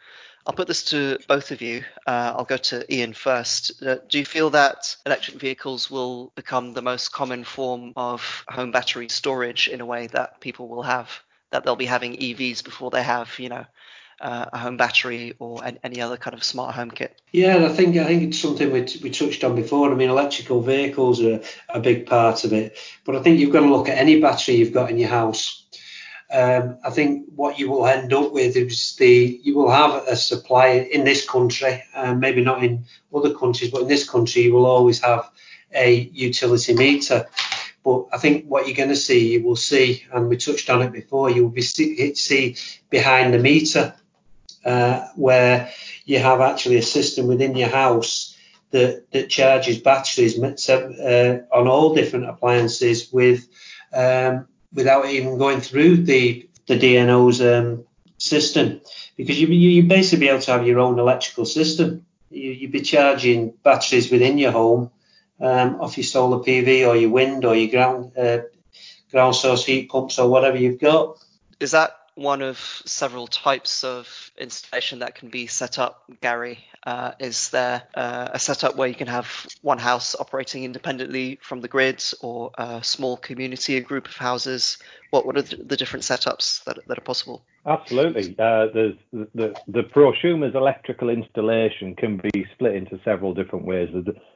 I'll 0.47 0.55
put 0.55 0.69
this 0.69 0.85
to 0.87 1.19
both 1.27 1.53
of 1.53 1.63
you. 1.63 1.85
Uh, 2.07 2.35
I'll 2.37 2.45
go 2.45 2.59
to 2.59 2.95
Ian 2.95 3.15
first. 3.15 3.83
Uh, 3.83 3.97
do 4.09 4.19
you 4.19 4.27
feel 4.27 4.51
that 4.51 4.95
electric 5.07 5.39
vehicles 5.39 5.91
will 5.91 6.33
become 6.35 6.75
the 6.75 6.83
most 6.83 7.13
common 7.13 7.45
form 7.45 7.95
of 7.97 8.45
home 8.49 8.71
battery 8.71 9.09
storage 9.09 9.69
in 9.69 9.81
a 9.81 9.87
way 9.87 10.07
that 10.09 10.41
people 10.41 10.69
will 10.69 10.83
have? 10.83 11.11
That 11.51 11.65
they'll 11.65 11.77
be 11.77 11.87
having 11.87 12.17
EVs 12.17 12.63
before 12.63 12.91
they 12.91 13.03
have, 13.03 13.39
you 13.39 13.49
know, 13.49 13.65
uh, 14.21 14.47
a 14.53 14.59
home 14.59 14.77
battery 14.77 15.35
or 15.39 15.63
any 15.83 16.01
other 16.01 16.17
kind 16.17 16.35
of 16.35 16.45
smart 16.45 16.75
home 16.75 16.91
kit? 16.91 17.21
Yeah, 17.33 17.65
I 17.65 17.69
think 17.69 17.97
I 17.97 18.05
think 18.05 18.23
it's 18.23 18.39
something 18.39 18.71
we, 18.71 18.87
we 19.03 19.11
touched 19.11 19.45
on 19.45 19.55
before. 19.55 19.91
I 19.91 19.95
mean, 19.95 20.11
electrical 20.11 20.61
vehicles 20.61 21.23
are 21.23 21.41
a 21.69 21.81
big 21.81 22.07
part 22.07 22.45
of 22.45 22.53
it, 22.53 22.79
but 23.05 23.17
I 23.17 23.23
think 23.23 23.39
you've 23.39 23.53
got 23.53 23.61
to 23.61 23.71
look 23.71 23.89
at 23.89 23.99
any 23.99 24.21
battery 24.21 24.57
you've 24.57 24.73
got 24.73 24.91
in 24.91 24.99
your 24.99 25.11
house 25.11 25.65
um, 26.35 26.79
I 26.85 26.91
think 26.91 27.27
what 27.37 27.59
you 27.59 27.71
will 27.71 27.87
end 27.87 28.13
up 28.13 28.33
with 28.33 28.57
is 28.57 28.97
the 28.97 29.41
you 29.43 29.55
will 29.55 29.71
have 29.71 30.07
a 30.09 30.17
supply 30.17 30.89
in 30.93 31.05
this 31.05 31.29
country, 31.29 31.83
uh, 31.95 32.15
maybe 32.15 32.43
not 32.43 32.65
in 32.65 32.87
other 33.15 33.33
countries, 33.35 33.71
but 33.71 33.83
in 33.83 33.89
this 33.89 34.09
country 34.09 34.43
you 34.43 34.53
will 34.53 34.67
always 34.67 35.01
have 35.01 35.31
a 35.73 36.11
utility 36.13 36.75
meter. 36.75 37.27
But 37.85 38.07
I 38.13 38.19
think 38.19 38.47
what 38.47 38.67
you're 38.67 38.77
going 38.77 38.89
to 38.89 38.97
see, 38.97 39.35
you 39.35 39.45
will 39.45 39.57
see, 39.57 40.05
and 40.13 40.29
we 40.29 40.37
touched 40.37 40.71
on 40.71 40.83
it 40.83 40.91
before, 40.91 41.31
you 41.31 41.43
will 41.43 41.51
be 41.51 41.63
see, 41.63 42.15
see 42.15 42.57
behind 42.89 43.33
the 43.33 43.39
meter 43.39 43.95
uh, 44.65 45.09
where 45.17 45.71
you 46.05 46.19
have 46.19 46.41
actually 46.41 46.77
a 46.77 46.83
system 46.83 47.27
within 47.27 47.57
your 47.57 47.69
house 47.69 48.37
that, 48.71 49.11
that 49.13 49.31
charges 49.31 49.79
batteries 49.79 50.39
uh, 50.39 51.39
on 51.53 51.69
all 51.69 51.95
different 51.95 52.29
appliances 52.29 53.13
with 53.13 53.47
um, 53.93 54.47
without 54.73 55.07
even 55.07 55.39
going 55.39 55.61
through 55.61 55.99
the 55.99 56.49
the 56.67 56.79
DNO's 56.79 57.41
um, 57.41 57.85
system, 58.19 58.81
because 59.17 59.41
you 59.41 59.47
you 59.49 59.85
basically 59.85 60.27
be 60.27 60.29
able 60.29 60.41
to 60.41 60.53
have 60.53 60.67
your 60.67 60.81
own 60.81 60.99
electrical 60.99 61.45
system. 61.45 62.05
You, 62.31 62.51
you'd 62.51 62.73
be 62.73 62.81
charging 62.81 63.51
batteries 63.63 64.11
within 64.11 64.39
your 64.39 64.51
home 64.51 64.91
um, 65.41 65.81
off 65.81 65.97
your 65.97 66.05
solar 66.05 66.39
PV 66.39 66.89
or 66.89 66.97
your 66.97 67.11
wind 67.11 67.45
or 67.45 67.55
your 67.55 67.71
ground 67.71 68.17
uh, 68.19 68.39
ground 69.11 69.37
source 69.37 69.65
heat 69.65 69.89
pumps 69.89 70.19
or 70.19 70.29
whatever 70.29 70.57
you've 70.57 70.81
got. 70.81 71.19
Is 71.61 71.71
that 71.71 71.97
one 72.15 72.43
of 72.43 72.59
several 72.85 73.27
types 73.27 73.83
of 73.83 74.31
installation 74.39 75.01
that 75.01 75.15
can 75.15 75.29
be 75.29 75.47
set 75.47 75.79
up, 75.79 76.05
Gary. 76.21 76.65
Uh, 76.87 77.13
is 77.19 77.51
there 77.51 77.83
uh, 77.95 78.29
a 78.33 78.39
setup 78.39 78.77
where 78.77 78.87
you 78.87 78.95
can 78.95 79.07
have 79.07 79.47
one 79.63 79.79
house 79.79 80.15
operating 80.15 80.65
independently 80.65 81.39
from 81.43 81.61
the 81.61 81.69
grids 81.69 82.15
or 82.21 82.51
a 82.57 82.85
small 82.85 83.17
community, 83.17 83.77
a 83.77 83.81
group 83.81 84.07
of 84.07 84.15
houses? 84.15 84.79
What, 85.11 85.27
what 85.27 85.37
are 85.37 85.43
the 85.43 85.77
different 85.77 86.05
setups 86.05 86.63
that, 86.65 86.79
that 86.87 86.99
are 86.99 87.03
possible? 87.03 87.45
Absolutely. 87.67 88.37
Uh, 88.39 88.67
there's 88.73 88.95
the, 89.13 89.55
the 89.67 89.83
prosumer's 89.83 90.55
electrical 90.55 91.09
installation 91.09 91.97
can 91.97 92.21
be 92.33 92.47
split 92.53 92.77
into 92.77 93.01
several 93.05 93.33
different 93.33 93.65
ways. 93.65 93.89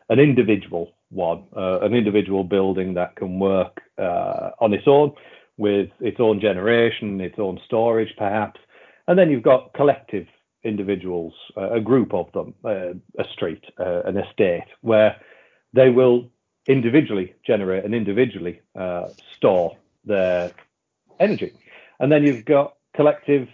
An 0.08 0.18
individual 0.18 0.94
one, 1.10 1.44
uh, 1.56 1.80
an 1.80 1.94
individual 1.94 2.42
building 2.42 2.94
that 2.94 3.16
can 3.16 3.38
work 3.38 3.82
uh, 3.98 4.50
on 4.60 4.72
its 4.72 4.84
own 4.86 5.12
with 5.58 5.90
its 6.00 6.18
own 6.20 6.40
generation, 6.40 7.20
its 7.20 7.38
own 7.38 7.60
storage, 7.66 8.14
perhaps. 8.16 8.58
And 9.06 9.18
then 9.18 9.30
you've 9.30 9.42
got 9.42 9.74
collective 9.74 10.26
individuals, 10.64 11.34
uh, 11.56 11.72
a 11.72 11.80
group 11.80 12.14
of 12.14 12.32
them, 12.32 12.54
uh, 12.64 12.94
a 13.18 13.28
street, 13.32 13.64
uh, 13.78 14.02
an 14.04 14.16
estate, 14.16 14.64
where 14.80 15.16
they 15.74 15.90
will 15.90 16.30
individually 16.66 17.34
generate 17.46 17.84
and 17.84 17.94
individually 17.94 18.60
uh, 18.78 19.08
store 19.36 19.76
their 20.04 20.52
energy. 21.18 21.52
And 22.00 22.10
then 22.10 22.22
you've 22.22 22.44
got 22.44 22.76
collective 22.94 23.48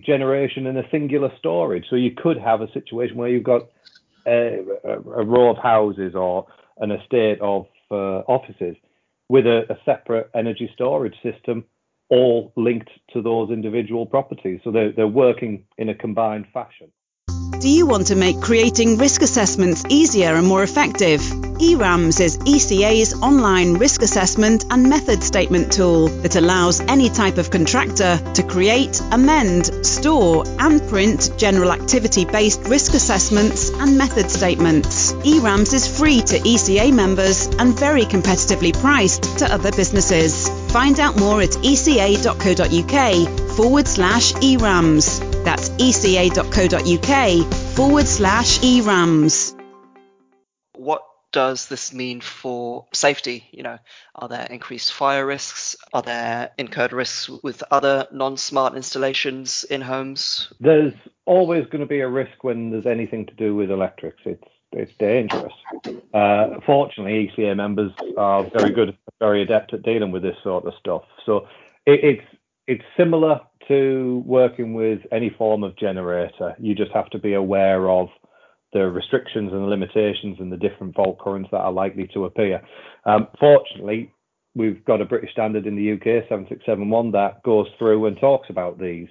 generation 0.00 0.66
and 0.66 0.76
a 0.78 0.88
singular 0.90 1.32
storage. 1.38 1.84
So 1.88 1.96
you 1.96 2.10
could 2.10 2.38
have 2.38 2.60
a 2.60 2.72
situation 2.72 3.16
where 3.16 3.28
you've 3.28 3.44
got 3.44 3.62
a, 4.26 4.64
a, 4.84 4.92
a 4.92 5.24
row 5.24 5.50
of 5.50 5.58
houses 5.58 6.14
or 6.14 6.46
an 6.78 6.90
estate 6.90 7.40
of 7.40 7.66
uh, 7.90 8.22
offices 8.26 8.76
with 9.28 9.46
a, 9.46 9.76
separate 9.84 10.30
energy 10.34 10.70
storage 10.74 11.14
system 11.22 11.64
all 12.10 12.52
linked 12.56 12.90
to 13.12 13.22
those 13.22 13.50
individual 13.50 14.06
properties. 14.06 14.60
So 14.64 14.70
they're 14.70 15.06
working 15.06 15.64
in 15.78 15.88
a 15.88 15.94
combined 15.94 16.46
fashion. 16.52 16.92
Do 17.64 17.70
you 17.70 17.86
want 17.86 18.08
to 18.08 18.14
make 18.14 18.42
creating 18.42 18.98
risk 18.98 19.22
assessments 19.22 19.84
easier 19.88 20.34
and 20.34 20.46
more 20.46 20.62
effective? 20.62 21.22
ERAMS 21.58 22.20
is 22.20 22.36
ECA's 22.36 23.14
online 23.22 23.78
risk 23.78 24.02
assessment 24.02 24.66
and 24.70 24.90
method 24.90 25.22
statement 25.22 25.72
tool 25.72 26.08
that 26.08 26.36
allows 26.36 26.80
any 26.80 27.08
type 27.08 27.38
of 27.38 27.50
contractor 27.50 28.20
to 28.34 28.42
create, 28.42 29.00
amend, 29.12 29.86
store, 29.86 30.44
and 30.58 30.86
print 30.90 31.30
general 31.38 31.72
activity 31.72 32.26
based 32.26 32.60
risk 32.64 32.92
assessments 32.92 33.70
and 33.70 33.96
method 33.96 34.30
statements. 34.30 35.14
ERAMS 35.24 35.72
is 35.72 35.88
free 35.98 36.20
to 36.20 36.38
ECA 36.40 36.92
members 36.92 37.46
and 37.46 37.78
very 37.78 38.02
competitively 38.02 38.78
priced 38.78 39.38
to 39.38 39.50
other 39.50 39.72
businesses. 39.72 40.50
Find 40.70 41.00
out 41.00 41.16
more 41.18 41.40
at 41.40 41.56
eca.co.uk 41.64 43.28
forward 43.56 43.88
slash 43.88 44.34
ERAMS. 44.34 45.33
That's 45.44 45.70
eca.co.uk 45.78 47.52
forward 47.76 48.06
slash 48.06 48.60
ERAMS. 48.60 49.54
What 50.74 51.02
does 51.32 51.66
this 51.68 51.92
mean 51.92 52.20
for 52.20 52.86
safety? 52.92 53.44
You 53.50 53.64
know, 53.64 53.78
are 54.14 54.28
there 54.28 54.46
increased 54.48 54.92
fire 54.92 55.26
risks? 55.26 55.76
Are 55.92 56.00
there 56.00 56.52
incurred 56.56 56.92
risks 56.92 57.28
with 57.28 57.62
other 57.70 58.06
non-smart 58.12 58.76
installations 58.76 59.64
in 59.64 59.80
homes? 59.80 60.52
There's 60.60 60.94
always 61.26 61.64
going 61.66 61.80
to 61.80 61.86
be 61.86 62.00
a 62.00 62.08
risk 62.08 62.44
when 62.44 62.70
there's 62.70 62.86
anything 62.86 63.26
to 63.26 63.34
do 63.34 63.54
with 63.54 63.70
electrics. 63.70 64.22
It's 64.24 64.44
it's 64.72 64.92
dangerous. 64.98 65.52
Uh, 66.12 66.60
fortunately, 66.66 67.32
ECA 67.36 67.56
members 67.56 67.92
are 68.16 68.44
very 68.58 68.70
good, 68.70 68.96
very 69.20 69.42
adept 69.42 69.72
at 69.72 69.82
dealing 69.82 70.10
with 70.10 70.22
this 70.22 70.36
sort 70.42 70.64
of 70.66 70.74
stuff. 70.80 71.02
So 71.24 71.46
it, 71.86 72.02
it's 72.02 72.26
it's 72.66 72.84
similar 72.96 73.40
to 73.68 74.22
working 74.26 74.74
with 74.74 75.00
any 75.12 75.30
form 75.30 75.62
of 75.62 75.76
generator. 75.76 76.54
You 76.58 76.74
just 76.74 76.92
have 76.92 77.10
to 77.10 77.18
be 77.18 77.34
aware 77.34 77.88
of 77.88 78.08
the 78.72 78.90
restrictions 78.90 79.52
and 79.52 79.62
the 79.62 79.66
limitations 79.66 80.38
and 80.40 80.50
the 80.50 80.56
different 80.56 80.94
fault 80.94 81.18
currents 81.18 81.48
that 81.52 81.58
are 81.58 81.72
likely 81.72 82.08
to 82.14 82.24
appear. 82.24 82.60
Um, 83.04 83.28
fortunately, 83.38 84.12
we've 84.54 84.84
got 84.84 85.00
a 85.00 85.04
British 85.04 85.32
standard 85.32 85.66
in 85.66 85.76
the 85.76 85.92
UK, 85.92 86.28
7671, 86.28 87.12
that 87.12 87.42
goes 87.42 87.66
through 87.78 88.06
and 88.06 88.18
talks 88.18 88.50
about 88.50 88.78
these. 88.78 89.08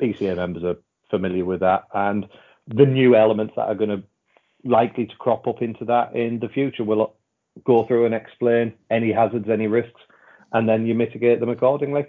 ECA 0.00 0.36
members 0.36 0.64
are 0.64 0.76
familiar 1.10 1.44
with 1.44 1.60
that, 1.60 1.84
and 1.94 2.26
the 2.66 2.86
new 2.86 3.14
elements 3.14 3.52
that 3.56 3.68
are 3.68 3.74
going 3.74 3.90
to 3.90 4.02
likely 4.64 5.06
to 5.06 5.16
crop 5.16 5.46
up 5.46 5.60
into 5.60 5.84
that 5.84 6.14
in 6.14 6.38
the 6.40 6.48
future 6.48 6.84
will 6.84 7.14
go 7.64 7.86
through 7.86 8.06
and 8.06 8.14
explain 8.14 8.72
any 8.90 9.12
hazards, 9.12 9.48
any 9.50 9.66
risks, 9.66 10.00
and 10.52 10.68
then 10.68 10.86
you 10.86 10.94
mitigate 10.94 11.40
them 11.40 11.48
accordingly. 11.48 12.06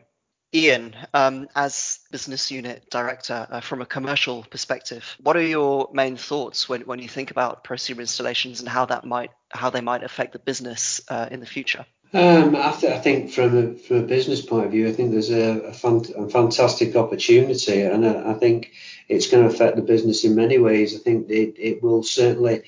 Ian, 0.56 0.96
um, 1.16 1.48
as 1.56 2.00
business 2.12 2.52
unit 2.52 2.88
director, 2.92 3.48
uh, 3.50 3.60
from 3.60 3.82
a 3.82 3.88
commercial 3.88 4.44
perspective, 4.44 5.18
what 5.22 5.36
are 5.36 5.42
your 5.42 5.90
main 5.94 6.16
thoughts 6.16 6.70
when, 6.70 6.82
when 6.82 7.00
you 7.00 7.10
think 7.10 7.32
about 7.32 7.64
prosumer 7.64 8.02
installations 8.02 8.60
and 8.60 8.70
how 8.70 8.86
that 8.86 9.04
might 9.04 9.32
how 9.50 9.70
they 9.70 9.82
might 9.82 10.04
affect 10.04 10.34
the 10.34 10.40
business 10.40 11.02
uh, 11.10 11.28
in 11.32 11.40
the 11.40 11.46
future? 11.46 11.86
Um, 12.14 12.56
I, 12.56 12.72
th- 12.72 12.94
I, 12.94 13.00
think 13.00 13.32
from 13.32 13.58
a, 13.58 13.76
from 13.76 13.98
a 13.98 14.04
business 14.04 14.46
point 14.46 14.66
of 14.68 14.72
view, 14.72 14.88
I 14.88 14.92
think 14.92 15.12
there's 15.12 15.32
a, 15.32 15.62
a, 15.62 16.24
a 16.24 16.30
fantastic 16.30 16.96
opportunity, 16.96 17.82
and 17.82 18.06
I, 18.06 18.32
I, 18.32 18.34
think 18.36 18.72
it's 19.10 19.28
going 19.28 19.48
to 19.48 19.54
affect 19.54 19.78
the 19.78 19.82
business 19.82 20.24
in 20.24 20.36
many 20.36 20.60
ways. 20.60 20.96
I 20.96 21.00
think 21.00 21.32
it, 21.32 21.56
it 21.58 21.82
will 21.82 22.04
certainly 22.04 22.62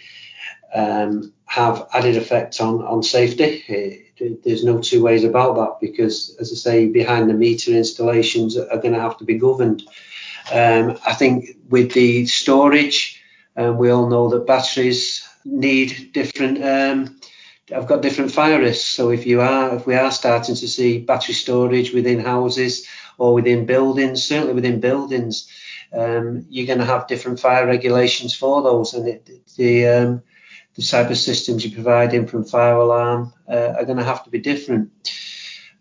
um, 0.74 1.34
have 1.46 1.88
added 1.94 2.18
effect 2.18 2.60
on 2.60 2.82
on 2.82 3.04
safety. 3.04 3.64
It, 3.68 4.05
there's 4.20 4.64
no 4.64 4.80
two 4.80 5.04
ways 5.04 5.24
about 5.24 5.56
that 5.56 5.78
because, 5.82 6.36
as 6.40 6.52
I 6.52 6.56
say, 6.56 6.88
behind 6.88 7.30
the 7.30 7.34
meter 7.34 7.72
installations 7.72 8.58
are 8.58 8.78
going 8.78 8.94
to 8.94 9.00
have 9.00 9.18
to 9.18 9.26
be 9.26 9.38
governed. 9.38 9.84
Um, 10.54 10.98
I 11.06 11.14
think 11.14 11.58
with 11.70 11.94
the 11.94 12.26
storage, 12.28 13.22
um, 13.58 13.78
we 13.78 13.90
all 13.90 14.10
know 14.10 14.30
that 14.30 14.48
batteries 14.48 15.28
need 15.44 16.12
different. 16.14 16.64
Um, 16.64 17.20
I've 17.76 17.88
got 17.88 18.02
different 18.02 18.32
fire 18.32 18.60
risks. 18.60 18.88
So 18.88 19.10
if 19.10 19.26
you 19.26 19.42
are, 19.42 19.76
if 19.76 19.88
we 19.88 19.96
are 19.96 20.12
starting 20.12 20.56
to 20.56 20.68
see 20.68 21.00
battery 21.00 21.34
storage 21.34 21.94
within 21.94 22.20
houses 22.20 22.88
or 23.18 23.34
within 23.34 23.66
buildings, 23.66 24.24
certainly 24.24 24.54
within 24.54 24.80
buildings, 24.80 25.50
um, 25.94 26.46
you're 26.50 26.68
going 26.68 26.80
to 26.80 26.86
have 26.86 27.08
different 27.08 27.40
fire 27.40 27.66
regulations 27.66 28.36
for 28.36 28.62
those, 28.62 28.94
and 28.94 29.08
it, 29.08 29.30
the 29.56 29.88
um, 29.88 30.22
the 30.76 30.82
cyber 30.82 31.16
systems 31.16 31.66
you're 31.66 31.74
providing 31.74 32.28
from 32.28 32.44
fire 32.44 32.76
alarm 32.76 33.34
uh, 33.48 33.74
are 33.78 33.86
going 33.86 33.98
to 33.98 34.04
have 34.04 34.24
to 34.24 34.30
be 34.30 34.40
different. 34.40 34.92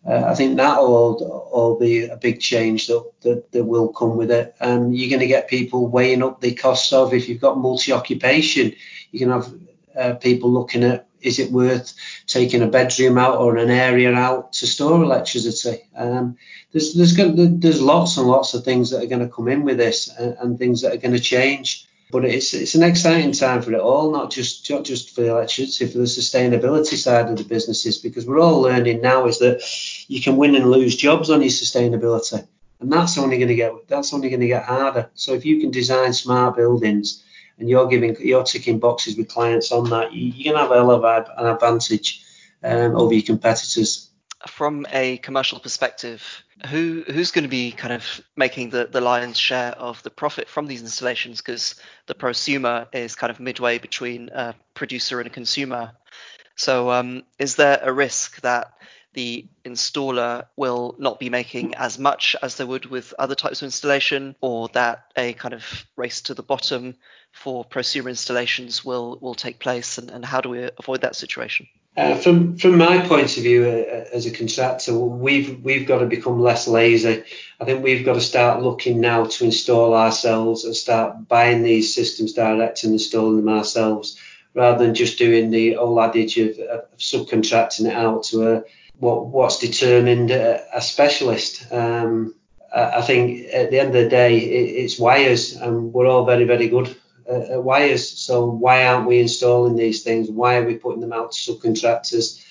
Uh, 0.06 0.24
I 0.26 0.34
think 0.34 0.56
that 0.56 0.80
will 0.80 1.48
all 1.50 1.78
be 1.78 2.04
a 2.04 2.16
big 2.16 2.40
change 2.40 2.88
that, 2.88 3.10
that, 3.22 3.52
that 3.52 3.64
will 3.64 3.88
come 3.88 4.16
with 4.16 4.30
it. 4.30 4.54
And 4.60 4.96
you're 4.96 5.08
going 5.08 5.20
to 5.20 5.26
get 5.26 5.48
people 5.48 5.86
weighing 5.88 6.22
up 6.22 6.40
the 6.40 6.54
costs 6.54 6.92
of 6.92 7.14
if 7.14 7.28
you've 7.28 7.40
got 7.40 7.58
multi 7.58 7.92
occupation, 7.92 8.74
you 9.10 9.18
can 9.18 9.30
have 9.30 9.54
uh, 9.96 10.14
people 10.14 10.52
looking 10.52 10.84
at 10.84 11.08
is 11.24 11.38
it 11.38 11.50
worth 11.50 11.94
taking 12.26 12.62
a 12.62 12.66
bedroom 12.66 13.16
out 13.16 13.38
or 13.38 13.56
an 13.56 13.70
area 13.70 14.12
out 14.12 14.52
to 14.52 14.66
store 14.66 15.02
electricity? 15.02 15.88
Um, 15.96 16.36
there's 16.72 16.94
there's 16.94 17.16
there's 17.16 17.80
lots 17.80 18.18
and 18.18 18.28
lots 18.28 18.52
of 18.52 18.62
things 18.62 18.90
that 18.90 19.02
are 19.02 19.06
going 19.06 19.26
to 19.26 19.34
come 19.34 19.48
in 19.48 19.64
with 19.64 19.78
this 19.78 20.08
and, 20.08 20.36
and 20.38 20.58
things 20.58 20.82
that 20.82 20.92
are 20.92 20.98
going 20.98 21.14
to 21.14 21.20
change. 21.20 21.88
But 22.14 22.26
it's 22.26 22.54
it's 22.54 22.76
an 22.76 22.84
exciting 22.84 23.32
time 23.32 23.60
for 23.60 23.72
it 23.72 23.80
all, 23.80 24.12
not 24.12 24.30
just 24.30 24.70
not 24.70 24.84
just 24.84 25.16
for 25.16 25.22
the 25.22 25.30
electricity, 25.30 25.90
for 25.90 25.98
the 25.98 26.04
sustainability 26.04 26.96
side 26.96 27.28
of 27.28 27.36
the 27.36 27.42
businesses, 27.42 27.98
because 27.98 28.24
we're 28.24 28.38
all 28.38 28.60
learning 28.60 29.00
now 29.00 29.26
is 29.26 29.40
that 29.40 29.60
you 30.06 30.22
can 30.22 30.36
win 30.36 30.54
and 30.54 30.70
lose 30.70 30.94
jobs 30.94 31.28
on 31.28 31.40
your 31.40 31.50
sustainability, 31.50 32.46
and 32.78 32.92
that's 32.92 33.18
only 33.18 33.38
going 33.38 33.48
to 33.48 33.56
get 33.56 33.88
that's 33.88 34.14
only 34.14 34.28
going 34.28 34.42
to 34.42 34.46
get 34.46 34.62
harder. 34.62 35.10
So 35.14 35.34
if 35.34 35.44
you 35.44 35.60
can 35.60 35.72
design 35.72 36.12
smart 36.12 36.54
buildings 36.54 37.24
and 37.58 37.68
you're 37.68 37.88
giving 37.88 38.14
you're 38.20 38.44
ticking 38.44 38.78
boxes 38.78 39.16
with 39.16 39.26
clients 39.26 39.72
on 39.72 39.90
that, 39.90 40.12
you, 40.12 40.28
you 40.28 40.44
can 40.44 40.54
have 40.54 40.70
a 40.70 40.74
hell 40.74 40.92
of 40.92 41.02
an 41.02 41.46
advantage 41.46 42.22
um, 42.62 42.94
over 42.94 43.12
your 43.12 43.24
competitors. 43.24 44.10
From 44.48 44.86
a 44.92 45.16
commercial 45.18 45.58
perspective, 45.58 46.44
who 46.68 47.04
who's 47.06 47.30
going 47.30 47.44
to 47.44 47.48
be 47.48 47.72
kind 47.72 47.92
of 47.92 48.20
making 48.36 48.70
the, 48.70 48.86
the 48.86 49.00
lion's 49.00 49.38
share 49.38 49.72
of 49.72 50.02
the 50.02 50.10
profit 50.10 50.48
from 50.48 50.66
these 50.66 50.82
installations? 50.82 51.40
Because 51.40 51.76
the 52.06 52.14
prosumer 52.14 52.86
is 52.92 53.14
kind 53.16 53.30
of 53.30 53.40
midway 53.40 53.78
between 53.78 54.28
a 54.28 54.54
producer 54.74 55.18
and 55.18 55.26
a 55.26 55.30
consumer. 55.30 55.92
So 56.56 56.90
um, 56.90 57.24
is 57.38 57.56
there 57.56 57.80
a 57.82 57.92
risk 57.92 58.40
that 58.42 58.74
the 59.14 59.46
installer 59.64 60.46
will 60.56 60.94
not 60.98 61.18
be 61.18 61.30
making 61.30 61.74
as 61.76 61.98
much 61.98 62.36
as 62.42 62.56
they 62.56 62.64
would 62.64 62.86
with 62.86 63.14
other 63.18 63.34
types 63.34 63.62
of 63.62 63.66
installation 63.66 64.34
or 64.40 64.68
that 64.68 65.04
a 65.16 65.32
kind 65.34 65.54
of 65.54 65.86
race 65.96 66.20
to 66.22 66.34
the 66.34 66.42
bottom 66.42 66.96
for 67.32 67.64
prosumer 67.64 68.08
installations 68.08 68.84
will 68.84 69.18
will 69.20 69.34
take 69.34 69.58
place? 69.58 69.98
And, 69.98 70.10
and 70.10 70.24
how 70.24 70.40
do 70.40 70.50
we 70.50 70.68
avoid 70.78 71.00
that 71.00 71.16
situation 71.16 71.66
uh, 71.96 72.16
from 72.16 72.56
from 72.56 72.76
my 72.76 73.06
point 73.06 73.36
of 73.36 73.42
view 73.42 73.64
uh, 73.64 74.04
as 74.12 74.26
a 74.26 74.30
contractor, 74.30 74.98
we've 74.98 75.62
we've 75.62 75.86
got 75.86 75.98
to 75.98 76.06
become 76.06 76.40
less 76.40 76.66
lazy. 76.66 77.22
I 77.60 77.64
think 77.64 77.84
we've 77.84 78.04
got 78.04 78.14
to 78.14 78.20
start 78.20 78.62
looking 78.62 79.00
now 79.00 79.26
to 79.26 79.44
install 79.44 79.94
ourselves 79.94 80.64
and 80.64 80.74
start 80.74 81.28
buying 81.28 81.62
these 81.62 81.94
systems 81.94 82.32
direct 82.32 82.82
and 82.82 82.92
installing 82.92 83.36
them 83.36 83.48
ourselves, 83.48 84.18
rather 84.54 84.84
than 84.84 84.94
just 84.94 85.18
doing 85.18 85.50
the 85.50 85.76
old 85.76 86.00
adage 86.00 86.36
of, 86.36 86.58
of 86.58 86.98
subcontracting 86.98 87.86
it 87.86 87.94
out 87.94 88.24
to 88.24 88.56
a 88.56 88.62
what 88.98 89.26
what's 89.26 89.58
determined 89.58 90.32
a, 90.32 90.64
a 90.76 90.82
specialist. 90.82 91.72
Um, 91.72 92.34
I, 92.74 92.98
I 92.98 93.02
think 93.02 93.46
at 93.52 93.70
the 93.70 93.78
end 93.78 93.94
of 93.94 94.02
the 94.02 94.08
day, 94.08 94.36
it, 94.36 94.84
it's 94.84 94.98
wires, 94.98 95.54
and 95.54 95.92
we're 95.92 96.08
all 96.08 96.24
very 96.24 96.44
very 96.44 96.68
good 96.68 96.96
uh, 97.30 97.60
wires. 97.60 98.08
So 98.08 98.46
why 98.46 98.86
aren't 98.86 99.06
we 99.06 99.20
installing 99.20 99.76
these 99.76 100.02
things? 100.02 100.30
Why 100.30 100.56
are 100.56 100.66
we 100.66 100.76
putting 100.76 101.00
them 101.00 101.12
out 101.12 101.32
to 101.32 101.52
subcontractors? 101.52 102.44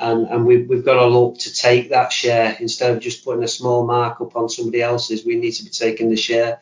And, 0.00 0.26
and 0.28 0.46
we've, 0.46 0.68
we've 0.68 0.84
got 0.84 0.94
to 0.94 1.06
look 1.06 1.38
to 1.38 1.52
take 1.52 1.90
that 1.90 2.12
share 2.12 2.56
instead 2.58 2.94
of 2.94 3.02
just 3.02 3.24
putting 3.24 3.42
a 3.42 3.48
small 3.48 3.86
markup 3.86 4.34
on 4.36 4.48
somebody 4.48 4.82
else's. 4.82 5.26
We 5.26 5.36
need 5.36 5.52
to 5.52 5.64
be 5.64 5.70
taking 5.70 6.10
the 6.10 6.16
share 6.16 6.60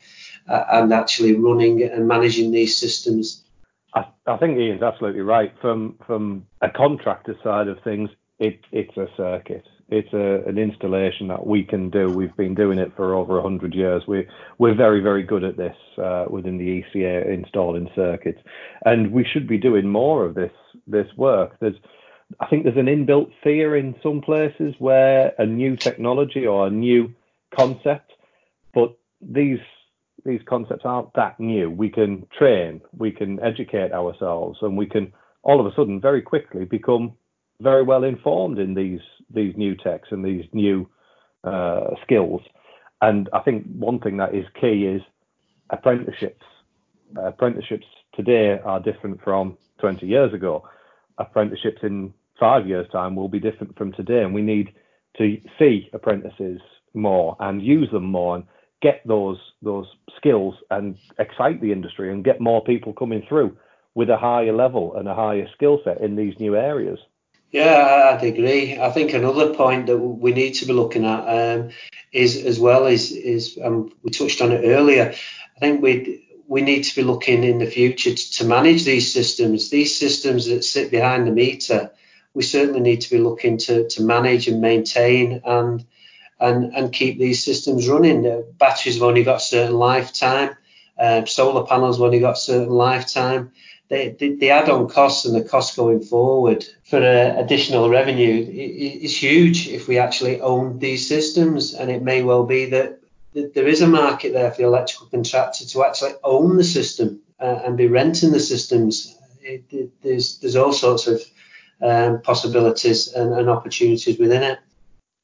uh, 0.49 0.65
and 0.73 0.93
actually 0.93 1.35
running 1.35 1.83
and 1.83 2.09
managing 2.09 2.51
these 2.51 2.77
systems. 2.77 3.45
I, 3.95 4.07
I 4.27 4.37
think 4.39 4.59
Ian's 4.59 4.83
absolutely 4.83 5.21
right. 5.21 5.53
From 5.61 5.97
from 6.07 6.47
a 6.61 6.69
contractor 6.69 7.37
side 7.43 7.69
of 7.69 7.81
things, 7.83 8.11
it, 8.39 8.61
it's 8.73 8.97
a 8.97 9.07
circuit 9.17 9.65
it's 9.89 10.13
a, 10.13 10.47
an 10.47 10.59
installation 10.59 11.29
that 11.29 11.47
we 11.47 11.65
can 11.65 11.89
do. 11.89 12.11
We've 12.11 12.37
been 12.37 12.55
doing 12.55 12.79
it 12.79 12.93
for 12.95 13.15
over 13.15 13.35
100 13.35 13.75
years. 13.75 14.03
We, 14.07 14.27
we're 14.59 14.75
very, 14.75 15.01
very 15.01 15.23
good 15.23 15.45
at 15.45 15.57
this 15.57 15.77
uh, 15.97 16.27
within 16.29 16.59
the 16.59 16.83
ECA 16.83 17.27
installing 17.33 17.89
circuits, 17.95 18.41
and 18.85 19.13
we 19.13 19.25
should 19.25 19.49
be 19.49 19.59
doing 19.59 19.89
more 19.89 20.25
of 20.25 20.35
this 20.35 20.53
this 20.87 21.09
work. 21.17 21.57
There's 21.61 21.77
I 22.41 22.47
think 22.47 22.65
there's 22.65 22.77
an 22.77 22.87
inbuilt 22.87 23.31
fear 23.43 23.77
in 23.77 23.95
some 24.03 24.21
places 24.21 24.75
where 24.79 25.33
a 25.39 25.47
new 25.47 25.77
technology 25.77 26.47
or 26.47 26.67
a 26.67 26.71
new 26.71 27.15
concept, 27.57 28.13
but 28.75 28.97
these 29.23 29.61
these 30.25 30.41
concepts 30.47 30.83
aren't 30.85 31.15
that 31.15 31.41
new. 31.41 31.71
We 31.71 31.89
can 31.89 32.27
train, 32.37 32.83
we 32.97 33.11
can 33.13 33.41
educate 33.41 33.93
ourselves, 33.93 34.59
and 34.61 34.77
we 34.77 34.87
can 34.87 35.15
all 35.43 35.61
of 35.61 35.67
a 35.67 35.75
sudden 35.75 36.01
very 36.01 36.21
quickly 36.21 36.67
become 36.67 37.15
very 37.61 37.83
well 37.83 38.05
informed 38.05 38.59
in 38.59 38.75
these 38.75 39.01
these 39.31 39.55
new 39.57 39.75
techs 39.77 40.09
and 40.11 40.25
these 40.25 40.45
new 40.53 40.89
uh, 41.45 41.91
skills. 42.03 42.41
And 43.01 43.29
I 43.33 43.41
think 43.41 43.67
one 43.77 44.01
thing 44.01 44.17
that 44.17 44.35
is 44.35 44.47
key 44.61 44.85
is 44.85 45.03
apprenticeships. 45.71 46.45
Uh, 47.17 47.27
apprenticeships 47.27 47.87
today 48.15 48.59
are 48.65 48.81
different 48.81 49.23
from 49.23 49.57
20 49.81 50.07
years 50.07 50.33
ago. 50.33 50.67
Apprenticeships 51.19 51.81
in 51.83 52.13
five 52.39 52.67
years' 52.67 52.89
time 52.91 53.15
will 53.17 53.29
be 53.29 53.41
different 53.41 53.77
from 53.77 53.93
today, 53.93 54.23
and 54.23 54.35
we 54.35 54.43
need 54.43 54.73
to 55.19 55.41
see 55.59 55.91
apprentices 55.93 56.61
more 56.95 57.37
and 57.41 57.63
use 57.63 57.91
them 57.91 58.05
more 58.05 58.37
and 58.37 58.45
get 58.81 59.03
those 59.07 59.39
those 59.63 59.87
skills 60.17 60.55
and 60.71 60.97
excite 61.19 61.61
the 61.61 61.73
industry 61.73 62.13
and 62.13 62.25
get 62.25 62.41
more 62.41 62.63
people 62.63 62.93
coming 62.93 63.23
through 63.29 63.57
with 63.95 64.09
a 64.09 64.17
higher 64.17 64.53
level 64.53 64.95
and 64.97 65.09
a 65.09 65.15
higher 65.15 65.47
skill 65.55 65.81
set 65.85 66.01
in 66.01 66.17
these 66.17 66.35
new 66.39 66.57
areas. 66.57 66.99
Yeah, 67.51 68.17
I'd 68.19 68.25
agree. 68.25 68.79
I 68.79 68.91
think 68.91 69.13
another 69.13 69.55
point 69.55 69.87
that 69.87 69.97
we 69.97 70.33
need 70.33 70.53
to 70.55 70.67
be 70.67 70.73
looking 70.75 71.05
at 71.07 71.21
um, 71.21 71.71
is 72.13 72.37
as 72.45 72.61
well 72.61 72.87
is 72.87 73.11
is 73.13 73.59
um, 73.63 73.91
we 74.03 74.11
touched 74.11 74.43
on 74.43 74.53
it 74.53 74.67
earlier. 74.67 75.15
I 75.57 75.61
think 75.61 75.83
we 75.83 76.27
we 76.47 76.61
need 76.61 76.83
to 76.85 76.95
be 76.97 77.03
looking 77.03 77.45
in 77.45 77.59
the 77.59 77.67
future 77.67 78.15
to, 78.15 78.33
to 78.33 78.45
manage 78.45 78.85
these 78.85 79.13
systems. 79.13 79.71
These 79.71 79.99
systems 79.99 80.47
that 80.47 80.63
sit 80.63 80.91
behind 80.91 81.27
the 81.27 81.31
meter, 81.31 81.91
we 82.35 82.43
certainly 82.43 82.81
need 82.81 83.01
to 83.03 83.11
be 83.11 83.19
looking 83.19 83.57
to 83.59 83.89
to 83.89 84.03
manage 84.03 84.47
and 84.49 84.61
maintain 84.61 85.41
and 85.45 85.87
and 86.39 86.75
and 86.75 86.93
keep 86.93 87.19
these 87.19 87.43
systems 87.43 87.89
running. 87.89 88.23
The 88.23 88.47
batteries 88.59 88.97
have 88.97 89.05
only 89.05 89.25
got 89.25 89.37
a 89.37 89.41
certain 89.41 89.77
lifetime. 89.77 90.55
Um, 90.99 91.27
solar 91.27 91.65
panels 91.67 91.97
have 91.97 92.05
only 92.05 92.21
got 92.21 92.33
a 92.37 92.41
certain 92.41 92.75
lifetime 92.75 93.53
the, 93.89 94.15
the, 94.19 94.37
the 94.37 94.51
add-on 94.51 94.89
costs 94.89 95.25
and 95.25 95.35
the 95.35 95.49
costs 95.49 95.75
going 95.77 96.01
forward 96.01 96.65
for 96.85 96.99
uh, 96.99 97.35
additional 97.39 97.89
revenue 97.89 98.47
is 98.47 99.17
huge 99.17 99.69
if 99.69 99.89
we 99.89 99.99
actually 99.99 100.41
own 100.41 100.79
these 100.79 101.09
systems. 101.09 101.75
And 101.75 101.91
it 101.91 102.03
may 102.03 102.23
well 102.23 102.45
be 102.45 102.67
that, 102.67 103.01
that 103.33 103.55
there 103.55 103.67
is 103.67 103.81
a 103.81 103.87
market 103.87 104.33
there 104.35 104.51
for 104.51 104.59
the 104.59 104.69
electrical 104.69 105.07
contractor 105.07 105.65
to 105.65 105.85
actually 105.85 106.13
own 106.23 106.57
the 106.57 106.65
system 106.65 107.21
uh, 107.41 107.61
and 107.65 107.77
be 107.77 107.87
renting 107.87 108.33
the 108.33 108.41
systems. 108.41 109.17
It, 109.41 109.65
it, 109.71 109.91
there's 110.03 110.39
there's 110.41 110.57
all 110.57 110.75
sorts 110.75 111.07
of 111.07 111.23
um, 111.81 112.21
possibilities 112.21 113.09
and, 113.15 113.33
and 113.33 113.49
opportunities 113.49 114.19
within 114.19 114.43
it. 114.43 114.59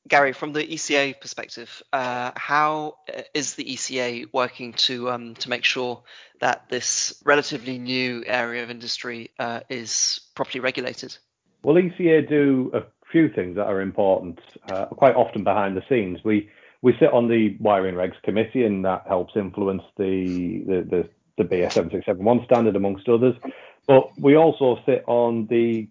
Gary, 0.06 0.32
from 0.32 0.52
the 0.52 0.62
ECA 0.62 1.18
perspective, 1.18 1.82
uh, 1.92 2.30
how 2.37 2.96
uh, 3.08 3.23
the 3.34 3.64
ECA 3.64 4.26
working 4.32 4.75
to 4.75 5.11
um, 5.11 5.34
to 5.37 5.49
make 5.49 5.64
sure 5.64 6.02
that 6.40 6.68
this 6.68 7.23
relatively 7.25 7.78
new 7.78 8.23
area 8.26 8.62
of 8.62 8.70
industry 8.70 9.30
uh, 9.38 9.61
is 9.70 10.20
properly 10.34 10.61
regulated? 10.61 11.16
Well, 11.62 11.76
ECA 11.76 12.28
do 12.28 12.70
a 12.75 12.82
few 13.11 13.30
things 13.30 13.56
that 13.56 13.66
are 13.66 13.80
important, 13.80 14.40
uh, 14.68 14.87
quite 14.87 15.14
often 15.14 15.42
behind 15.42 15.76
the 15.76 15.82
scenes. 15.88 16.18
We 16.23 16.50
we 16.82 16.94
sit 16.99 17.11
on 17.12 17.28
the 17.28 17.56
wiring 17.58 17.94
regs 17.94 18.20
committee, 18.23 18.64
and 18.64 18.84
that 18.84 19.04
helps 19.08 19.34
influence 19.37 19.82
the 19.96 20.64
the 20.66 20.82
the, 20.82 21.08
the 21.38 21.44
BS 21.44 21.73
7671 21.73 22.44
standard 22.44 22.76
amongst 22.76 23.08
others. 23.08 23.34
But 23.87 24.18
we 24.18 24.37
also 24.37 24.78
sit 24.84 25.04
on 25.06 25.46
the 25.46 25.88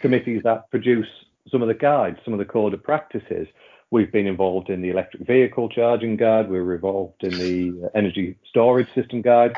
committees 0.00 0.42
that 0.42 0.68
produce 0.70 1.06
some 1.50 1.62
of 1.62 1.68
the 1.68 1.74
guides, 1.74 2.18
some 2.24 2.34
of 2.34 2.38
the 2.38 2.44
code 2.44 2.74
of 2.74 2.82
practices. 2.82 3.48
We've 3.90 4.10
been 4.10 4.26
involved 4.26 4.70
in 4.70 4.80
the 4.80 4.90
electric 4.90 5.26
vehicle 5.26 5.68
charging 5.68 6.16
guide. 6.16 6.48
We're 6.48 6.74
involved 6.74 7.22
in 7.22 7.30
the 7.38 7.86
uh, 7.86 7.88
energy 7.94 8.38
storage 8.48 8.88
system 8.94 9.20
guide, 9.20 9.54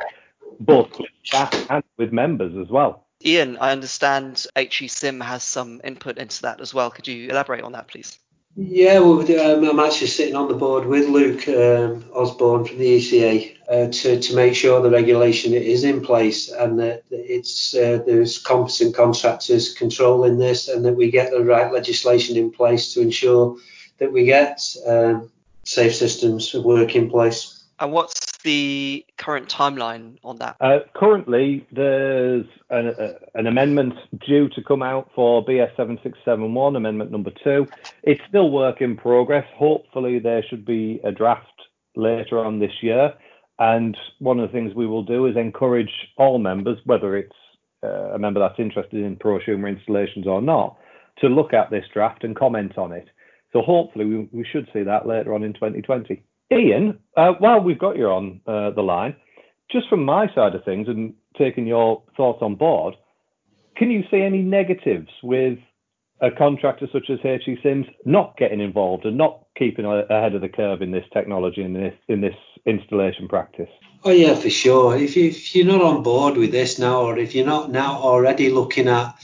both 0.59 0.99
with 0.99 1.11
staff 1.23 1.55
and 1.71 1.85
with 1.99 2.13
members 2.13 2.55
as 2.61 2.69
well. 2.69 3.07
Ian, 3.25 3.57
I 3.59 3.71
understand 3.71 4.47
HE 4.57 4.89
Simm 4.89 5.21
has 5.21 5.45
some 5.45 5.81
input 5.85 6.19
into 6.19 6.43
that 6.43 6.61
as 6.61 6.75
well. 6.75 6.91
Could 6.91 7.07
you 7.07 7.29
elaborate 7.31 7.63
on 7.63 7.73
that, 7.73 7.89
please? 7.89 8.19
Yeah, 8.57 9.01
well, 9.01 9.21
um, 9.41 9.65
I'm 9.65 9.81
actually 9.81 10.07
sitting 10.07 10.37
on 10.37 10.47
the 10.47 10.55
board 10.55 10.87
with 10.87 11.09
Luke 11.09 11.49
um, 11.49 12.05
Osborne 12.15 12.65
from 12.65 12.79
the 12.79 12.99
ECA 12.99 13.57
uh, 13.69 13.91
to, 13.91 14.21
to 14.21 14.37
make 14.37 14.55
sure 14.55 14.81
the 14.81 14.91
regulation 14.91 15.53
is 15.55 15.83
in 15.83 16.01
place 16.01 16.53
and 16.53 16.79
that 16.79 17.03
it's 17.11 17.75
uh, 17.75 18.01
there's 18.07 18.39
competent 18.39 18.95
contractors 18.95 19.75
controlling 19.75 20.39
this 20.39 20.69
and 20.69 20.85
that 20.85 20.95
we 20.95 21.11
get 21.11 21.33
the 21.33 21.45
right 21.45 21.73
legislation 21.73 22.37
in 22.37 22.53
place 22.53 22.95
to 22.95 23.01
ensure 23.01 23.57
that 23.99 24.13
we 24.13 24.25
get 24.25 24.61
um, 24.87 25.33
safe 25.65 25.95
systems 25.95 26.55
work 26.55 26.95
in 26.95 27.11
place. 27.11 27.65
And 27.81 27.91
what's 27.91 28.34
the 28.45 29.05
current 29.17 29.49
timeline 29.49 30.19
on 30.23 30.37
that? 30.37 30.57
Uh, 30.61 30.81
currently, 30.95 31.67
there's 31.73 32.47
an, 32.71 32.89
uh, 32.89 33.15
an, 33.35 33.47
amendment 33.47 33.95
due 34.25 34.49
to 34.51 34.63
come 34.63 34.83
out 34.83 35.11
for 35.15 35.45
BS 35.45 35.75
7671, 35.77 36.77
amendment 36.77 37.11
number 37.11 37.33
two. 37.43 37.67
It's 38.03 38.21
still 38.29 38.51
work 38.51 38.81
in 38.81 38.97
progress. 38.97 39.47
Hopefully, 39.57 40.19
there 40.21 40.45
should 40.49 40.65
be 40.65 41.01
a 41.03 41.11
draft 41.11 41.49
later 41.97 42.39
on 42.39 42.61
this 42.61 42.83
year. 42.83 43.15
And 43.59 43.97
one 44.19 44.39
of 44.39 44.49
the 44.49 44.53
things 44.53 44.75
we 44.75 44.87
will 44.87 45.05
do 45.05 45.27
is 45.27 45.37
encourage 45.37 45.93
all 46.17 46.39
members, 46.39 46.79
whether 46.85 47.17
it's 47.17 47.37
uh, 47.83 48.15
a 48.15 48.19
member 48.19 48.41
that's 48.41 48.59
interested 48.59 49.03
in 49.03 49.17
prosumer 49.17 49.69
installations 49.69 50.27
or 50.27 50.43
not, 50.43 50.77
to 51.19 51.29
look 51.29 51.53
at 51.53 51.71
this 51.71 51.85
draft 51.93 52.25
and 52.25 52.37
comment 52.37 52.77
on 52.77 52.93
it. 52.93 53.09
So 53.53 53.63
hopefully, 53.63 54.05
we, 54.05 54.29
we 54.33 54.47
should 54.51 54.69
see 54.73 54.83
that 54.83 55.07
later 55.07 55.35
on 55.35 55.45
in 55.45 55.53
2020. 55.55 56.23
Ian, 56.53 56.99
uh, 57.17 57.33
while 57.39 57.61
we've 57.61 57.79
got 57.79 57.97
you 57.97 58.07
on 58.07 58.41
uh, 58.47 58.71
the 58.71 58.83
line, 58.83 59.17
just 59.71 59.89
from 59.89 60.05
my 60.05 60.33
side 60.35 60.55
of 60.55 60.65
things 60.65 60.89
and 60.89 61.15
taking 61.39 61.67
your 61.67 62.03
thoughts 62.17 62.41
on 62.43 62.55
board, 62.55 62.95
can 63.77 63.91
you 63.91 64.05
see 64.11 64.21
any 64.21 64.43
negatives 64.43 65.09
with 65.23 65.59
a 66.21 66.31
contractor 66.31 66.87
such 66.93 67.11
as 67.11 67.19
HE 67.23 67.59
Simm's 67.63 67.87
not 68.05 68.37
getting 68.37 68.61
involved 68.61 69.05
and 69.05 69.17
not 69.17 69.47
keeping 69.59 69.85
ahead 69.85 70.35
of 70.35 70.41
the 70.41 70.49
curve 70.49 70.81
in 70.81 70.91
this 70.91 71.05
technology 71.13 71.63
and 71.63 71.75
this 71.75 71.95
in 72.09 72.21
this 72.21 72.37
installation 72.67 73.29
practice? 73.29 73.69
Oh 74.05 74.11
yeah, 74.11 74.35
for 74.35 74.51
sure. 74.51 74.97
If, 74.97 75.17
you, 75.17 75.29
if 75.29 75.55
you're 75.55 75.67
not 75.67 75.83
on 75.83 76.03
board 76.03 76.37
with 76.37 76.53
this 76.53 76.79
now, 76.79 77.03
or 77.03 77.19
if 77.19 77.35
you're 77.35 77.47
not 77.47 77.71
now 77.71 77.97
already 77.97 78.51
looking 78.51 78.87
at 78.89 79.15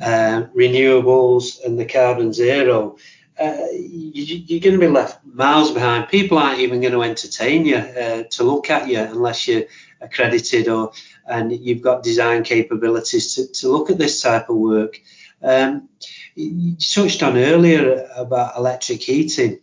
uh, 0.00 0.44
renewables 0.56 1.62
and 1.64 1.78
the 1.78 1.84
carbon 1.84 2.32
zero, 2.32 2.96
uh, 3.40 3.66
you, 3.72 4.56
are 4.56 4.60
going 4.60 4.74
to 4.74 4.78
be 4.78 4.88
left 4.88 5.24
miles 5.24 5.70
behind. 5.70 6.08
People 6.08 6.38
aren't 6.38 6.60
even 6.60 6.80
going 6.80 6.92
to 6.92 7.02
entertain 7.02 7.64
you 7.64 7.76
uh, 7.76 8.24
to 8.24 8.44
look 8.44 8.70
at 8.70 8.86
you 8.86 8.98
unless 8.98 9.48
you're 9.48 9.64
accredited 10.00 10.68
or 10.68 10.92
and 11.26 11.52
you've 11.52 11.82
got 11.82 12.02
design 12.02 12.42
capabilities 12.42 13.34
to, 13.34 13.46
to 13.52 13.68
look 13.68 13.90
at 13.90 13.98
this 13.98 14.20
type 14.20 14.48
of 14.48 14.56
work. 14.56 15.00
Um, 15.42 15.88
you 16.34 16.76
touched 16.76 17.22
on 17.22 17.36
earlier 17.36 18.08
about 18.14 18.56
electric 18.56 19.02
heating. 19.02 19.60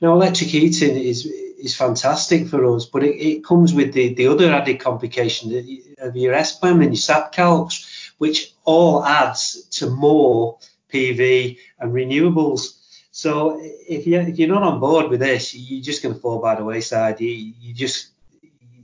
Now, 0.00 0.14
electric 0.14 0.50
heating 0.50 0.96
is 0.96 1.26
is 1.26 1.76
fantastic 1.76 2.48
for 2.48 2.74
us, 2.74 2.86
but 2.86 3.04
it, 3.04 3.14
it 3.16 3.44
comes 3.44 3.72
with 3.72 3.92
the, 3.92 4.14
the 4.14 4.26
other 4.26 4.52
added 4.52 4.80
complication 4.80 5.52
of 5.98 6.16
your 6.16 6.34
SBEM 6.34 6.82
and 6.82 6.86
your 6.86 6.96
SAP 6.96 7.32
calcs, 7.32 8.10
which 8.18 8.52
all 8.64 9.04
adds 9.04 9.62
to 9.70 9.88
more 9.88 10.58
PV 10.92 11.58
and 11.78 11.92
renewables. 11.92 12.81
So 13.12 13.60
if 13.62 14.06
you 14.06 14.18
if 14.18 14.38
you're 14.38 14.48
not 14.48 14.62
on 14.62 14.80
board 14.80 15.10
with 15.10 15.20
this, 15.20 15.54
you're 15.54 15.82
just 15.82 16.02
going 16.02 16.14
to 16.14 16.20
fall 16.20 16.40
by 16.40 16.54
the 16.54 16.64
wayside. 16.64 17.20
You 17.20 17.28
you 17.60 17.74
just 17.74 18.08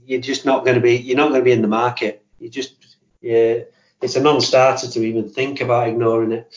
you're 0.05 0.21
just 0.21 0.45
not 0.45 0.63
going 0.63 0.75
to 0.75 0.81
be 0.81 0.95
you're 0.95 1.17
not 1.17 1.29
going 1.29 1.41
to 1.41 1.45
be 1.45 1.51
in 1.51 1.63
the 1.63 1.67
market. 1.67 2.23
You 2.39 2.47
just 2.47 2.75
yeah, 3.21 3.61
it's 4.01 4.15
a 4.15 4.21
non-starter 4.21 4.87
to 4.87 5.03
even 5.03 5.29
think 5.29 5.61
about 5.61 5.89
ignoring 5.89 6.31
it. 6.31 6.55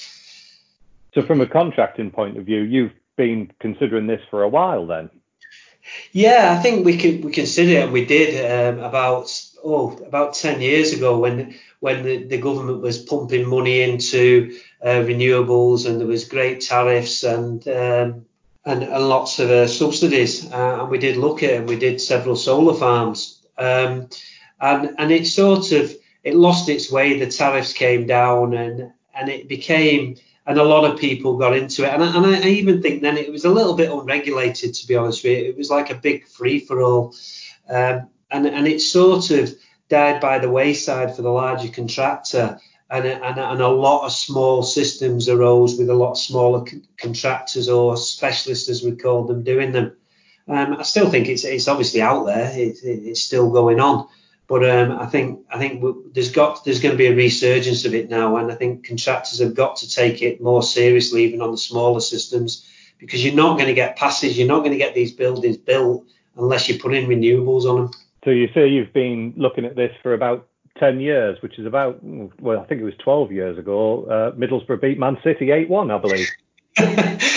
So 1.15 1.23
from 1.23 1.41
a 1.41 1.47
contracting 1.47 2.11
point 2.11 2.37
of 2.37 2.45
view, 2.45 2.61
you've 2.61 2.93
been 3.17 3.51
considering 3.59 4.07
this 4.07 4.21
for 4.31 4.43
a 4.43 4.49
while 4.49 4.87
then. 4.87 5.09
Yeah, 6.13 6.55
I 6.57 6.63
think 6.63 6.85
we 6.85 6.99
could 6.99 7.25
we 7.25 7.33
considered 7.33 7.73
it, 7.73 7.85
and 7.85 7.93
we 7.93 8.05
did 8.05 8.31
um, 8.45 8.85
about 8.85 9.31
oh 9.65 9.97
about 10.07 10.35
ten 10.35 10.61
years 10.61 10.93
ago 10.93 11.19
when 11.19 11.55
when 11.81 12.05
the, 12.05 12.25
the 12.25 12.39
government 12.39 12.81
was 12.81 12.99
pumping 12.99 13.49
money 13.49 13.83
into 13.83 14.57
uh, 14.83 15.03
renewables 15.03 15.87
and 15.87 16.01
there 16.01 16.07
was 16.07 16.29
great 16.29 16.61
tariffs 16.61 17.25
and 17.25 17.67
um, 17.69 18.25
and, 18.65 18.85
and, 18.85 19.09
lots 19.09 19.41
of 19.41 19.51
uh, 19.51 19.67
subsidies. 19.67 20.51
Uh, 20.53 20.83
and 20.83 20.91
we 20.91 20.99
did 20.99 21.17
look 21.17 21.43
at 21.43 21.51
it 21.51 21.59
and 21.61 21.69
we 21.69 21.77
did 21.77 22.01
several 22.01 22.37
solar 22.37 22.75
farms. 22.75 23.43
Um, 23.59 24.09
and 24.61 24.95
and 24.99 25.11
it 25.11 25.27
sort 25.27 25.73
of 25.73 25.93
it 26.23 26.35
lost 26.35 26.69
its 26.69 26.91
way. 26.91 27.19
The 27.19 27.27
tariffs 27.27 27.73
came 27.73 28.07
down 28.07 28.55
and 28.55 28.93
and 29.15 29.29
it 29.29 29.49
became 29.49 30.17
and 30.47 30.59
a 30.59 30.65
lot 30.65 30.85
of 30.85 30.99
people 30.99 31.37
got 31.37 31.57
into 31.57 31.85
it. 31.85 31.93
And 31.93 32.03
I, 32.03 32.17
and 32.17 32.27
I 32.27 32.49
even 32.49 32.83
think 32.83 33.03
then 33.03 33.17
it 33.17 33.31
was 33.31 33.45
a 33.45 33.51
little 33.51 33.75
bit 33.75 33.91
unregulated 33.91 34.75
to 34.75 34.87
be 34.87 34.97
honest 34.97 35.23
with 35.25 35.39
you. 35.39 35.51
It 35.51 35.57
was 35.57 35.71
like 35.71 35.91
a 35.91 35.95
big 35.95 36.27
free 36.27 36.61
for 36.61 36.83
all. 36.83 37.15
Um, 37.69 38.09
and 38.33 38.47
and 38.47 38.67
it 38.67 38.81
sort 38.81 39.31
of 39.31 39.55
died 39.89 40.21
by 40.21 40.39
the 40.39 40.51
wayside 40.51 41.15
for 41.15 41.23
the 41.23 41.31
larger 41.31 41.69
contractor. 41.69 42.59
and 42.91 43.07
a, 43.07 43.25
and, 43.25 43.39
and 43.39 43.61
a 43.61 43.69
lot 43.69 44.05
of 44.05 44.13
small 44.13 44.63
systems 44.63 45.29
arose 45.29 45.79
with 45.79 45.89
a 45.89 45.95
lot 45.95 46.13
of 46.13 46.19
smaller 46.19 46.67
c- 46.67 46.83
contractors 46.99 47.69
or 47.69 47.97
specialists, 47.97 48.69
as 48.69 48.83
we 48.83 48.93
call 48.97 49.25
them, 49.25 49.43
doing 49.43 49.73
them. 49.73 49.97
Um, 50.49 50.77
I 50.79 50.83
still 50.83 51.09
think 51.11 51.29
it's 51.29 51.45
it's 51.45 51.69
obviously 51.69 52.03
out 52.03 52.25
there. 52.27 52.51
It, 52.53 52.83
it, 52.83 53.07
it's 53.09 53.23
still 53.23 53.51
going 53.51 53.81
on, 53.81 54.09
but 54.47 54.69
um, 54.69 54.99
I 54.99 55.07
think 55.07 55.47
I 55.51 55.59
think 55.59 55.83
there's 56.13 56.33
got 56.33 56.65
there's 56.65 56.81
going 56.81 56.93
to 56.93 56.99
be 56.99 57.07
a 57.07 57.15
resurgence 57.15 57.85
of 57.85 57.95
it 57.95 58.11
now, 58.11 58.37
and 58.37 58.51
I 58.51 58.55
think 58.57 58.87
contractors 58.87 59.41
have 59.41 59.55
got 59.55 59.77
to 59.77 59.89
take 59.89 60.21
it 60.23 60.43
more 60.43 60.63
seriously, 60.63 61.25
even 61.25 61.43
on 61.43 61.53
the 61.53 61.59
smaller 61.59 62.01
systems, 62.01 62.67
because 62.99 63.25
you're 63.25 63.35
not 63.35 63.57
going 63.57 63.69
to 63.69 63.75
get 63.75 63.97
passes, 63.97 64.37
you're 64.37 64.49
not 64.49 64.61
going 64.61 64.73
to 64.73 64.85
get 64.85 64.95
these 64.95 65.13
buildings 65.13 65.57
built 65.57 66.05
unless 66.37 66.69
you 66.69 66.79
put 66.79 66.95
in 66.95 67.09
renewables 67.09 67.65
on 67.65 67.77
them. 67.77 67.91
So 68.25 68.31
you 68.31 68.49
say 68.55 68.69
you've 68.69 68.93
been 68.93 69.35
looking 69.37 69.65
at 69.65 69.75
this 69.75 69.93
for 70.03 70.15
about 70.15 70.47
10 70.79 71.01
years, 71.01 71.39
which 71.43 71.59
is 71.59 71.67
about, 71.67 71.99
well, 72.03 72.61
I 72.61 72.65
think 72.65 72.81
it 72.81 72.85
was 72.85 72.95
12 73.03 73.33
years 73.33 73.59
ago. 73.59 74.05
Uh, 74.05 74.37
Middlesbrough 74.37 74.81
beat 74.81 74.99
Man 74.99 75.19
City 75.25 75.51
8 75.51 75.69
1, 75.69 75.91
I 75.91 75.99
believe. 75.99 76.29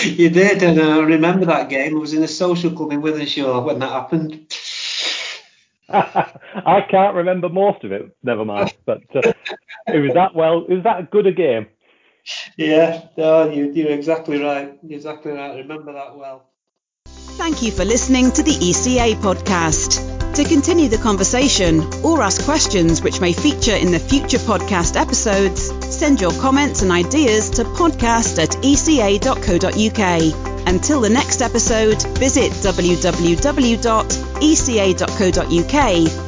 you 0.04 0.30
did, 0.30 0.62
and 0.62 0.80
I 0.80 0.98
remember 1.00 1.46
that 1.46 1.68
game. 1.68 1.96
I 1.96 2.00
was 2.00 2.14
in 2.14 2.22
a 2.22 2.28
social 2.28 2.70
club 2.70 2.92
in 2.92 3.02
Wythenshawe 3.02 3.64
when 3.64 3.80
that 3.80 3.90
happened. 3.90 4.52
I 5.88 6.80
can't 6.90 7.14
remember 7.14 7.48
most 7.48 7.84
of 7.84 7.92
it, 7.92 8.16
never 8.22 8.44
mind. 8.44 8.74
But 8.86 9.02
uh, 9.14 9.32
it 9.86 10.00
was 10.00 10.14
that 10.14 10.34
well, 10.34 10.64
it 10.68 10.74
was 10.74 10.84
that 10.84 11.10
good 11.10 11.26
a 11.26 11.32
game. 11.32 11.66
Yeah, 12.56 13.06
no, 13.16 13.50
you, 13.50 13.70
you're 13.72 13.92
exactly 13.92 14.42
right. 14.42 14.76
You're 14.82 14.96
exactly 14.96 15.32
right. 15.32 15.52
I 15.52 15.58
remember 15.58 15.92
that 15.92 16.16
well. 16.16 16.48
Thank 17.04 17.62
you 17.62 17.70
for 17.70 17.84
listening 17.84 18.32
to 18.32 18.42
the 18.42 18.52
ECA 18.52 19.14
podcast. 19.16 20.15
To 20.36 20.44
continue 20.44 20.88
the 20.90 20.98
conversation 20.98 21.80
or 22.04 22.20
ask 22.20 22.44
questions 22.44 23.00
which 23.00 23.22
may 23.22 23.32
feature 23.32 23.74
in 23.74 23.90
the 23.90 23.98
future 23.98 24.36
podcast 24.36 24.94
episodes, 24.94 25.72
send 25.82 26.20
your 26.20 26.32
comments 26.32 26.82
and 26.82 26.92
ideas 26.92 27.48
to 27.52 27.64
podcast 27.64 28.38
at 28.38 28.62
eca.co.uk. 28.62 30.68
Until 30.68 31.00
the 31.00 31.08
next 31.08 31.40
episode, 31.40 32.02
visit 32.18 32.52
www.eca.co.uk 32.52 33.52